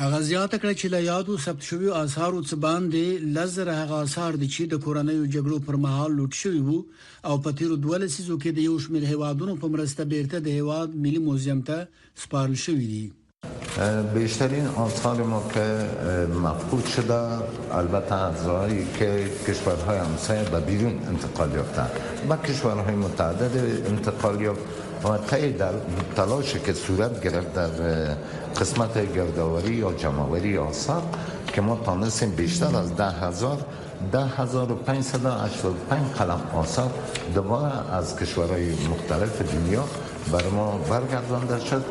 هغه 0.00 0.20
زیاته 0.28 0.56
کړه 0.60 0.72
چې 0.80 0.86
له 0.92 1.00
یادو 1.06 1.36
ثبت 1.46 1.62
شوی 1.70 1.88
آثار 1.96 2.32
او 2.34 2.42
څبان 2.50 2.88
دي 2.94 3.18
لزر 3.36 3.68
هغه 3.70 3.94
آثار 4.06 4.32
دي 4.42 4.48
چې 4.54 4.62
د 4.72 4.84
کورنیو 4.84 5.24
جګړو 5.34 5.56
پر 5.66 5.76
مهال 5.84 6.10
لوټ 6.20 6.32
شوی 6.42 6.60
وو 6.68 6.78
او 7.32 7.36
په 7.46 7.50
تیرو 7.62 7.76
دوله 7.86 8.06
سيزو 8.16 8.38
کې 8.42 8.50
د 8.56 8.58
یو 8.68 8.76
شمېر 8.84 9.04
هیوادونو 9.14 9.56
په 9.64 9.74
مرسته 9.74 10.04
بیرته 10.14 10.38
د 10.40 10.48
هیواد 10.60 10.94
ملي 11.06 11.20
موزیم 11.28 11.60
ته 11.72 11.86
سپارل 12.24 12.54
شوی 12.62 12.86
دی 12.92 13.08
بیشترین 14.14 14.66
آثار 14.84 15.22
ما 15.30 15.42
که 15.54 16.26
مفقود 16.42 16.86
شده 16.96 17.16
البته 17.78 18.14
ابزاری 18.26 18.84
که 18.98 19.30
کشورهای 19.48 19.98
همسایه 19.98 20.48
به 20.52 20.60
بیرون 20.68 20.98
انتقال 21.12 21.52
یافتن 21.54 21.88
و 22.28 22.36
کشورهای 22.36 22.94
متعدد 22.96 23.54
انتقال 23.94 24.40
یافت 24.40 24.81
طی 25.10 25.52
در 25.52 25.72
تلاش 26.16 26.52
که 26.66 26.72
صورت 26.72 27.22
گرفت 27.22 27.54
در 27.54 27.68
قسمت 28.60 29.14
گردآوری 29.14 29.74
یا 29.74 29.92
جمعوری 29.92 30.58
آثار 30.58 31.02
که 31.46 31.60
ما 31.60 31.80
تانستیم 31.84 32.30
بیشتر 32.30 32.76
از 32.76 32.96
ده 32.96 33.10
هزار 33.10 33.64
10585 34.12 36.06
قلم 36.16 36.40
آثار 36.54 36.90
دوباره 37.34 37.92
از 37.94 38.18
کشورهای 38.18 38.70
مختلف 38.90 39.42
دنیا 39.54 39.84
بر 40.32 40.48
ما 40.48 40.78
برگردانده 40.78 41.64
شد 41.64 41.84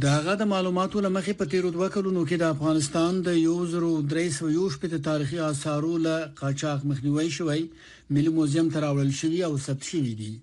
داغه 0.00 0.34
د 0.36 0.42
معلوماتو 0.42 1.00
لمخې 1.00 1.32
په 1.32 1.44
تیر 1.44 1.62
دوه 1.70 1.88
کلونو 1.88 2.26
کې 2.26 2.32
د 2.32 2.42
افغانستان 2.42 3.20
د 3.22 3.26
یو 3.28 3.66
زرو 3.66 4.02
درېس 4.08 4.42
و 4.42 4.50
یو 4.50 4.70
شپې 4.70 5.04
تاریخي 5.04 5.38
آثارو 5.38 5.98
له 5.98 6.24
قاچاق 6.40 6.86
مخنیوي 6.86 7.30
شوی 7.30 7.70
ملي 8.10 8.28
موزیم 8.28 8.68
تراول 8.68 9.10
شوی 9.10 9.42
او 9.44 9.58
ثبت 9.58 9.84
شوی 9.84 10.14
دی 10.14 10.40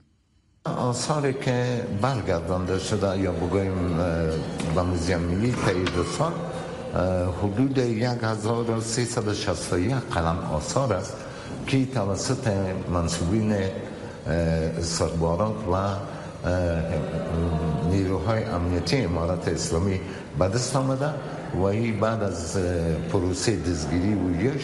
آثاری 0.65 1.33
که 1.33 1.83
برگردانده 2.01 2.79
شده 2.79 3.17
یا 3.19 3.31
بگویم 3.31 3.97
به 4.75 4.81
موزیم 4.81 5.17
ملی 5.19 5.55
تایید 5.65 5.89
سال 6.17 6.31
حدود 7.43 7.77
1361 7.79 9.95
قلم 10.11 10.37
آثار 10.53 10.93
است 10.93 11.13
که 11.67 11.85
توسط 11.85 12.51
منصوبین 12.93 13.55
استخبارات 14.79 15.55
و 15.73 15.87
نیروهای 17.91 18.43
امنیتی 18.43 18.97
امارت 19.01 19.47
اسلامی 19.47 19.99
به 20.39 20.47
دست 20.47 20.75
آمده 20.75 21.09
و 21.55 21.63
ای 21.63 21.91
بعد 21.91 22.23
از 22.23 22.57
پروسه 23.11 23.55
دزگیری 23.55 24.13
و 24.13 24.41
یش 24.41 24.63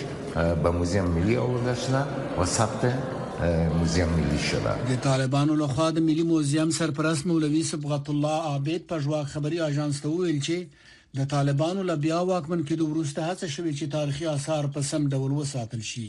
به 0.63 0.69
موزیم 0.69 1.03
ملی 1.05 1.37
آورده 1.37 1.75
شده 1.75 2.01
و 2.41 2.45
ثبت 2.45 2.93
موزیم 3.39 4.09
ملي 4.17 4.37
شوه 4.43 4.75
د 4.91 4.95
طالبانو 5.01 5.55
لخوا 5.57 5.87
د 5.95 6.03
ملي 6.09 6.23
موزیم 6.29 6.69
سرپرست 6.77 7.25
مولوي 7.31 7.61
صبغت 7.71 8.09
الله 8.13 8.53
عابد 8.53 8.85
په 8.91 8.97
جواب 9.07 9.27
خبري 9.33 9.59
اژانس 9.65 9.99
ته 10.05 10.13
ویل 10.13 10.39
چې 10.45 11.19
د 11.19 11.27
طالبانو 11.33 11.83
ل 11.89 11.95
بیا 12.05 12.21
واکمن 12.29 12.63
کېدو 12.71 12.87
وروسته 12.93 13.27
هڅه 13.27 13.49
شوه 13.57 13.67
چې 13.79 13.91
تاریخي 13.97 14.27
آثار 14.31 14.69
په 14.77 14.87
سم 14.89 15.05
ډول 15.15 15.35
وساتل 15.41 15.83
شي 15.89 16.05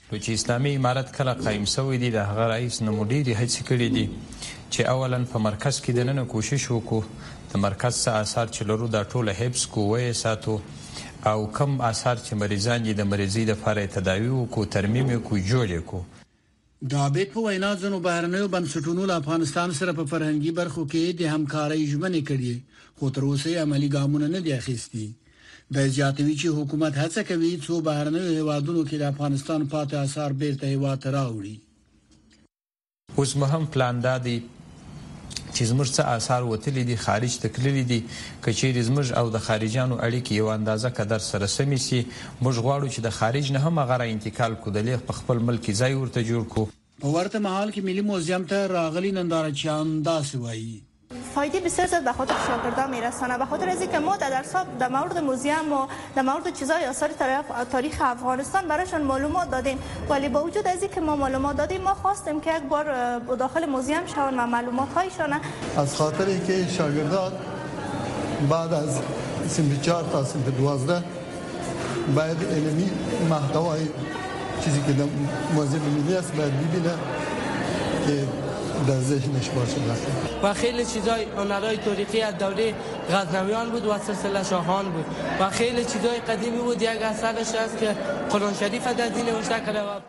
په 0.00 0.20
چې 0.24 0.40
اسلامي 0.40 0.74
امارت 0.80 1.14
کله 1.20 1.36
قائم 1.44 1.68
شوې 1.74 2.02
دي 2.06 2.10
د 2.16 2.26
هغه 2.32 2.48
رئیس 2.54 2.80
نمودي 2.88 3.22
دي 3.30 3.38
هڅه 3.42 3.68
کړې 3.70 3.94
دي 3.98 4.04
چې 4.40 4.92
اولا 4.94 5.22
په 5.36 5.44
مرکز 5.46 5.80
کې 5.86 6.00
د 6.00 6.10
نن 6.12 6.28
کوشش 6.36 6.68
وکړو 6.76 7.32
د 7.54 7.64
مرکز 7.68 8.02
څخه 8.02 8.26
آثار 8.26 8.52
چې 8.56 8.70
لرو 8.72 8.90
دا 8.98 9.04
ټوله 9.14 9.36
حفظ 9.44 9.66
کوی 9.78 10.12
ساتو 10.24 10.58
او 11.34 11.38
کم 11.62 11.80
آثار 11.92 12.20
چې 12.26 12.44
مریضان 12.44 12.90
دي 12.92 12.98
د 13.04 13.12
مریضۍ 13.14 13.46
لپاره 13.54 13.92
تداوی 14.00 14.28
وکړو 14.36 14.74
ترمیم 14.78 15.16
وکړو 15.16 15.48
جوړ 15.54 15.74
وکړو 15.78 16.15
د 16.90 16.94
عابد 16.94 17.28
په 17.34 17.40
وینا 17.46 17.74
ځنو 17.82 17.98
بهرنیو 18.06 18.48
بنسټونو 18.54 19.02
له 19.10 19.14
افغانستان 19.20 19.70
سره 19.76 19.92
په 19.98 20.04
فرهنګي 20.10 20.50
برخو 20.60 20.82
کې 20.92 21.12
د 21.20 21.22
همکارۍ 21.34 21.82
ژمنې 21.92 22.20
کړې 22.30 22.54
خو 22.98 23.06
تر 23.14 23.22
اوسه 23.28 23.60
عملی 23.62 23.88
ګامونه 23.94 24.26
نه 24.34 24.40
دي 24.46 24.52
اخیستي 24.60 25.06
د 25.76 25.86
زیاتوي 25.96 26.34
چې 26.40 26.48
حکومت 26.58 26.92
هڅه 27.02 27.22
کوي 27.28 27.52
چې 27.64 27.80
بهرنیو 27.88 28.34
هیوادونو 28.38 28.82
کې 28.88 28.96
د 28.98 29.02
افغانستان 29.12 29.66
پاتې 29.72 29.94
آثار 30.06 30.30
بیرته 30.42 30.64
هیواد 30.74 31.00
راوړي 31.16 31.56
اوس 33.20 33.32
مهم 33.42 33.64
پلان 33.76 34.00
دادی 34.08 34.38
چې 35.56 35.68
زموږ 35.72 35.88
څه 35.96 36.02
آثار 36.16 36.42
وتلي 36.52 36.82
دي 36.90 36.96
خارج 37.04 37.32
تکللي 37.44 37.82
دي 37.92 37.98
کچېر 38.46 38.74
زموږ 38.88 39.06
او 39.20 39.26
د 39.36 39.44
خارجانو 39.48 39.94
اړیکې 40.06 40.32
یو 40.40 40.48
اندازه 40.56 40.88
قدر 40.98 41.20
سره 41.30 41.46
سمې 41.56 41.78
سي 41.88 42.00
موږ 42.42 42.54
غواړو 42.64 42.86
چې 42.94 43.00
د 43.06 43.16
خارج 43.18 43.46
نه 43.58 43.68
هم 43.68 43.76
غره 43.92 44.06
انتقال 44.16 44.52
کو 44.64 44.74
د 44.78 44.88
لیک 44.88 45.06
په 45.12 45.18
خپل 45.20 45.36
ملک 45.50 45.64
ځای 45.80 45.92
ورته 46.00 46.26
جوړ 46.32 46.42
کو 46.56 46.66
په 47.04 47.14
ورته 47.16 47.44
محل 47.46 47.70
کې 47.76 47.88
ملي 47.90 48.04
موزیم 48.12 48.48
ته 48.52 48.66
راغلي 48.76 49.14
نندارچیان 49.20 49.96
داسې 50.10 50.42
وایي 50.46 50.76
فایده 51.36 51.60
بسیار 51.60 51.86
زیاد 51.88 52.04
به 52.04 52.12
خاطر 52.12 52.34
شاگردا 52.48 52.86
میرسانه 52.86 53.38
به 53.38 53.44
خاطر 53.44 53.68
از 53.68 53.80
اینکه 53.80 53.98
ما 53.98 54.16
در 54.16 54.30
درس 54.30 54.52
در 54.78 54.88
مورد 54.88 55.18
موزیم 55.18 55.72
و 55.72 55.86
در 56.14 56.22
مورد 56.22 56.52
چیزای 56.54 56.86
آثار 56.86 57.08
تاریخ 57.72 57.96
افغانستان 58.00 58.68
براشون 58.68 59.00
معلومات 59.00 59.50
دادیم 59.50 59.78
ولی 60.10 60.28
با 60.28 60.44
وجود 60.44 60.66
از 60.68 60.82
اینکه 60.82 61.00
ما 61.00 61.16
معلومات 61.16 61.56
دادیم 61.56 61.80
ما 61.80 61.94
خواستیم 61.94 62.40
که 62.40 62.56
یک 62.56 62.62
بار 62.62 63.18
داخل 63.18 63.66
موزیم 63.66 64.06
شون 64.14 64.38
و 64.38 64.46
معلومات 64.46 64.88
هایشان 64.96 65.40
از 65.76 65.96
خاطر 65.96 66.24
اینکه 66.26 66.66
شاگردان 66.78 67.32
بعد 68.50 68.72
از 68.72 68.98
سمت 69.48 69.82
4 69.82 70.04
تا 70.12 70.24
سمت 70.24 70.56
12 70.58 71.02
باید 72.16 72.44
علمی 72.44 72.90
محتوای 73.30 73.80
چیزی 74.64 74.80
که 74.86 74.92
موزیم 75.54 75.82
ملی 75.82 76.16
است 76.16 76.32
باید 76.34 76.52
ببینه 76.70 76.92
که 78.06 78.45
در 78.84 79.00
ذهنش 79.00 79.48
باشه 79.50 79.76
و 80.42 80.54
خیلی 80.54 80.84
چیزای 80.84 81.24
هنرهای 81.36 81.76
تاریخی 81.76 82.20
از 82.20 82.38
دوره 82.38 82.74
غزنویان 83.12 83.70
بود 83.70 83.84
و 83.84 83.98
سلسله 83.98 84.44
شاهان 84.44 84.84
بود 84.90 85.04
و 85.40 85.50
خیلی 85.50 85.84
چیزای 85.84 86.18
قدیمی 86.28 86.58
بود 86.58 86.82
یک 86.82 86.88
اثرش 87.02 87.54
است 87.54 87.78
که 87.78 87.96
قرآن 88.30 88.54
شریف 88.54 88.86
از 88.86 88.96
دین 88.96 89.24
نوشته 89.26 89.66
کړی 89.66 89.76
و 89.78 90.00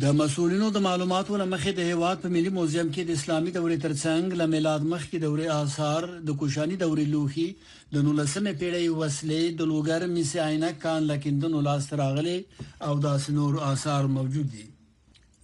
د 0.00 0.04
مسولینو 0.04 0.70
د 0.70 0.76
معلوماتو 0.78 1.36
لمخې 1.38 1.66
د 1.76 1.78
هیواد 1.78 2.18
په 2.20 2.28
ملي 2.28 2.48
موزیم 2.48 2.92
کې 2.92 2.98
د 3.00 3.10
اسلامي 3.10 3.50
دورې 3.52 3.78
ترڅنګ 3.84 4.36
ل 4.40 4.46
میلاد 4.46 4.82
مخکې 4.82 5.16
دورې 5.20 5.46
آثار 5.48 6.18
د 6.26 6.30
کوشانی 6.36 6.76
دورې 6.76 7.04
لوخي 7.14 7.56
د 7.92 7.96
19مې 8.02 8.52
پیړۍ 8.60 8.86
وسلې 8.88 9.42
د 9.58 9.62
لوګر 9.72 10.02
میسي 10.06 10.38
آینه 10.40 10.72
کان 10.72 11.02
لکندن 11.02 11.54
ولاس 11.54 11.92
راغلي 11.92 12.44
او 12.82 12.98
داس 12.98 13.30
نور 13.30 13.58
آثار 13.60 14.06
موجود 14.06 14.50
دي 14.52 14.66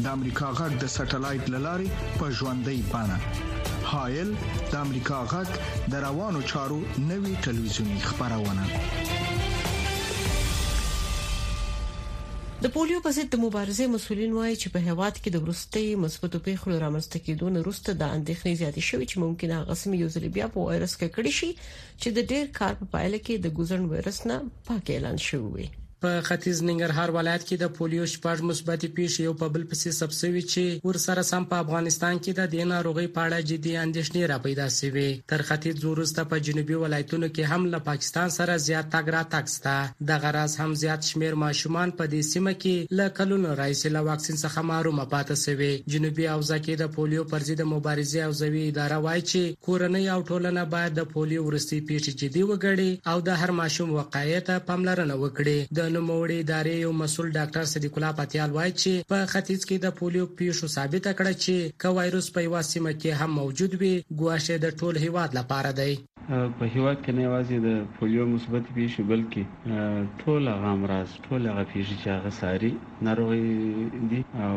د 0.00 0.06
امریکا 0.16 0.48
غږ 0.58 0.72
د 0.82 0.84
سټلایټ 0.94 1.44
للارې 1.54 1.88
په 2.20 2.26
ژوندۍ 2.38 2.78
بانه 2.92 3.18
هایل 3.92 4.30
د 4.72 4.74
امریکا 4.84 5.18
غږ 5.32 5.48
د 5.92 6.04
روانو 6.06 6.40
چارو 6.52 6.78
نوي 7.10 7.32
ټلویزیونی 7.46 7.98
خبرونه 8.08 8.64
د 12.64 12.70
پولیو 12.74 13.02
په 13.04 13.14
ضد 13.16 13.28
د 13.34 13.42
مبارزې 13.44 13.84
مسولین 13.94 14.32
وایي 14.38 14.56
چې 14.62 14.72
په 14.74 14.78
هواد 14.88 15.16
کې 15.22 15.30
د 15.34 15.42
ورستۍ 15.46 15.86
مثبتو 16.04 16.42
پیښو 16.48 16.76
رامنځته 16.84 17.24
کېدون 17.26 17.58
وروسته 17.60 17.90
د 17.94 18.04
اندېښنې 18.16 18.60
زیاتې 18.60 18.82
شوې 18.88 19.06
چې 19.10 19.22
ممکنه 19.24 19.60
غسمه 19.70 20.00
یو 20.02 20.08
ځل 20.14 20.26
بیا 20.38 20.46
په 20.54 20.66
وایرس 20.66 20.96
کې 20.96 21.14
کړی 21.14 21.32
شي 21.38 21.50
چې 22.00 22.08
د 22.16 22.18
ډیر 22.34 22.44
کار 22.58 22.72
په 22.80 22.90
پایله 22.96 23.18
کې 23.26 23.34
د 23.36 23.60
ګوزن 23.60 23.82
وایرس 23.92 24.20
نه 24.30 24.38
پاک 24.70 24.84
اعلان 24.96 25.18
شوی 25.28 25.48
وي 25.54 25.68
په 26.02 26.12
ختیځ 26.28 26.58
ننګرهار 26.68 27.08
ولایت 27.16 27.42
کې 27.48 27.56
د 27.62 27.72
پولیو 27.78 28.04
شپږ 28.14 28.38
مثبتي 28.50 28.88
پیښې 28.96 29.20
یو 29.26 29.34
په 29.40 29.46
بل 29.56 29.64
پسې 29.72 29.90
ثبت 29.98 30.14
شوې 30.22 30.42
چې 30.52 30.64
ورسره 30.88 31.22
سم 31.30 31.42
په 31.52 31.62
افغانستان 31.64 32.14
کې 32.22 32.32
د 32.38 32.42
دې 32.54 32.62
ناروغي 32.72 33.06
په 33.16 33.20
اړه 33.26 33.48
جدي 33.50 33.72
اندېښنې 33.84 34.22
را 34.32 34.38
پیدا 34.46 34.66
شوې 34.78 35.08
تر 35.32 35.40
ختیځ 35.48 35.78
وروسته 35.92 36.26
په 36.32 36.36
جنوبي 36.46 36.78
ولایتونو 36.84 37.28
کې 37.34 37.42
هم 37.54 37.62
له 37.74 37.78
پاکستان 37.90 38.28
سره 38.38 38.56
زیات 38.66 38.86
تګ 38.94 39.06
راتګ 39.16 39.44
شته 39.54 39.76
د 40.08 40.22
غراز 40.24 40.52
هم 40.62 40.74
زیات 40.82 41.02
شمیر 41.10 41.38
ماشومان 41.44 41.94
په 42.00 42.04
دې 42.12 42.32
سیمه 42.32 42.54
کې 42.62 42.96
له 43.00 43.06
کلونو 43.20 43.48
راځي 43.62 43.88
له 43.96 44.00
واکسین 44.10 44.36
څخه 44.44 44.66
محروم 44.72 44.98
پاتې 45.14 45.44
شوي 45.44 45.72
جنوبي 45.96 46.26
اوزا 46.34 46.58
کې 46.58 46.82
د 46.82 46.92
پولیو 46.98 47.28
پر 47.32 47.46
ضد 47.50 47.64
مبارزه 47.74 48.26
او 48.26 48.34
زوی 48.42 48.64
اداره 48.72 48.98
وایي 49.06 49.22
چې 49.30 49.54
کورنۍ 49.68 50.04
او 50.16 50.20
ټولنه 50.30 50.66
باید 50.74 50.98
د 51.00 51.08
پولیو 51.14 51.46
ورستي 51.48 51.80
پیښې 51.90 52.12
جدي 52.22 52.42
وګړي 52.50 52.90
او 53.14 53.24
د 53.30 53.40
هر 53.44 53.56
ماشوم 53.62 53.96
وقایع 54.00 54.42
ته 54.50 54.60
پاملرنه 54.72 55.18
وکړي 55.24 55.58
د 55.78 55.88
نوموړي 55.96 56.36
ادارې 56.40 56.74
یو 56.84 56.92
مسول 57.02 57.26
ډاکټر 57.38 57.64
صدیق 57.72 57.92
الله 57.96 58.12
پاتیال 58.20 58.50
وایي 58.52 58.72
چې 58.82 58.92
په 59.10 59.18
ختیځ 59.32 59.60
کې 59.68 59.76
د 59.80 59.86
پولیو 59.98 60.30
پیښو 60.38 60.66
ثابت 60.76 61.04
کړه 61.18 61.32
چې 61.44 61.54
کا 61.82 61.88
وایروس 61.98 62.26
په 62.34 62.40
یوه 62.46 62.60
سیمه 62.72 62.92
کې 63.00 63.10
هم 63.20 63.30
موجود 63.40 63.72
وي 63.80 63.94
ګواښ 64.20 64.44
د 64.64 64.66
ټول 64.80 64.94
هیواد 65.04 65.30
لپاره 65.38 65.70
دی 65.80 65.92
په 66.28 66.66
هیواد 66.74 67.04
کې 67.04 67.12
نه 67.18 67.22
یوازې 67.22 67.56
د 67.66 67.86
پولیو 67.98 68.26
مثبت 68.32 68.68
پیښې 68.74 69.04
بلکې 69.12 70.18
ټول 70.24 70.48
هغه 70.50 70.68
امراض 70.78 71.14
ټول 71.24 71.46
هغه 71.50 71.64
پیښې 71.72 71.96
چې 72.02 72.08
هغه 72.16 72.30
ساري 72.38 72.70
ناروغي 73.08 74.10
دي 74.12 74.20
او 74.46 74.56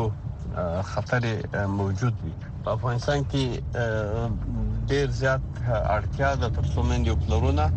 خطر 0.91 1.21
موجود 1.79 2.15
وي 2.25 2.33
په 2.63 2.69
افغانستان 2.77 3.19
کې 3.31 3.43
ډیر 4.91 5.07
زیات 5.21 5.43
اړتیا 5.95 6.29
ده 6.41 6.47
تر 6.57 6.65
څو 6.73 6.79
مند 6.89 7.03
یو 7.09 7.15
پلرونه 7.23 7.65
د 7.71 7.73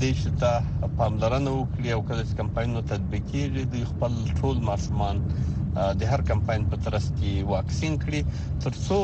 دې 0.00 0.12
ته 0.44 0.52
پاملرنه 0.98 1.50
وکړي 1.54 1.90
او 1.96 2.00
کله 2.08 2.22
چې 2.28 2.34
کمپاینونه 2.42 2.80
تطبیقېږي 2.92 3.62
د 3.74 3.76
خپل 3.90 4.12
ټول 4.38 4.56
ماشومان 4.70 5.16
د 6.00 6.02
هر 6.12 6.20
کمپاین 6.30 6.62
په 6.70 6.76
ترڅ 6.86 7.04
کې 7.18 7.32
واکسین 7.54 7.94
کړي 8.06 8.20
ترڅو 8.66 8.98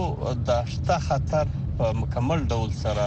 دا 0.53 0.59
شته 0.77 0.97
خطر 1.09 1.45
په 1.83 1.89
مکمل 2.03 2.41
ډول 2.55 2.71
سره 2.85 3.07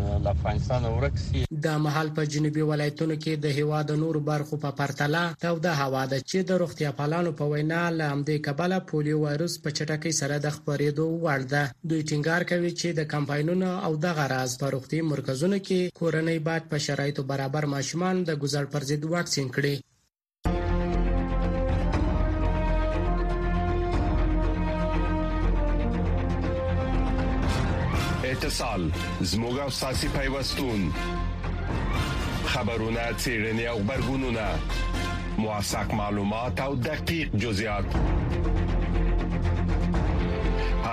له 0.00 0.30
افغانستان 0.34 0.82
ورک 0.96 1.16
سي 1.26 1.40
د 1.64 1.66
محل 1.84 2.08
په 2.16 2.22
جنوبي 2.32 2.62
ولایتونو 2.70 3.14
کې 3.22 3.32
د 3.44 3.46
هواد 3.58 3.88
نور 4.02 4.16
برخو 4.30 4.54
په 4.64 4.70
پرتله 4.80 5.22
توده 5.44 5.72
هوا 5.82 6.04
ده 6.12 6.18
چې 6.30 6.38
د 6.48 6.50
روغتیا 6.62 6.90
پالانو 6.98 7.30
په 7.38 7.44
وینا 7.52 7.82
له 7.98 8.04
همدې 8.12 8.36
کبله 8.46 8.76
پولیو 8.88 9.22
وایروس 9.24 9.54
په 9.62 9.68
چټکۍ 9.76 10.12
سره 10.20 10.34
د 10.38 10.46
خپرېدو 10.56 11.04
وړ 11.24 11.40
ده 11.52 11.62
دوی 11.88 12.00
ټینګار 12.10 12.42
کوي 12.50 12.72
چې 12.80 12.88
د 12.98 13.00
کمپاینونو 13.14 13.68
او 13.86 13.92
د 14.04 14.06
غراز 14.18 14.50
په 14.60 14.66
روغتي 14.74 14.98
مرکزونو 15.12 15.56
کې 15.66 15.80
کورنۍ 15.98 16.38
باید 16.48 16.64
په 16.72 16.76
شرایطو 16.86 17.22
برابر 17.32 17.64
ماشومان 17.74 18.14
د 18.24 18.30
ګزړ 18.42 18.64
پر 18.72 18.82
ضد 18.90 19.02
واکسین 19.14 19.46
کړي 19.56 19.74
اتصال 28.42 28.82
زموږ 29.30 29.54
او 29.64 29.70
ساسي 29.78 30.08
پیوستون 30.18 30.80
خبرونه 32.52 33.00
چیرنې 33.22 33.66
او 33.72 33.78
خبرګونونه 33.82 34.46
مواساک 35.42 35.88
معلومات 36.00 36.54
او 36.66 36.72
دقیق 36.90 37.28
جزئیات 37.42 37.84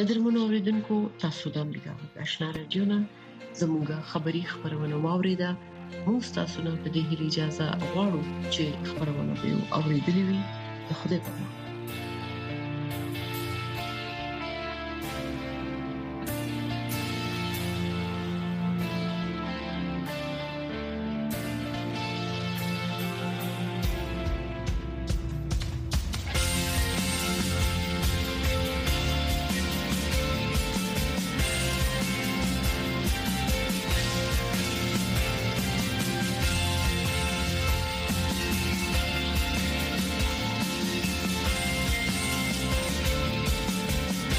قدرمنو 0.00 0.38
اوریدونکو 0.44 0.96
تاسو 1.24 1.44
د 1.54 1.56
امریکا 1.66 1.90
غږ 2.00 2.12
آشنا 2.24 2.48
رادیو 2.58 2.82
نن 2.90 3.02
زموږه 3.60 3.96
خبری 4.10 4.42
خبرونه 4.52 4.96
واوریده 5.04 5.50
موږ 6.06 6.22
تاسو 6.36 6.58
نه 6.66 6.72
د 6.84 6.86
دې 6.94 7.02
اجازه 7.26 7.66
غواړو 7.90 8.22
چې 8.54 8.64
خبرونه 8.88 9.32
به 9.40 9.48
اوریدلې 9.78 10.22
وي 10.28 10.40
خدای 11.00 11.18
په 11.24 11.30
امان 11.34 11.56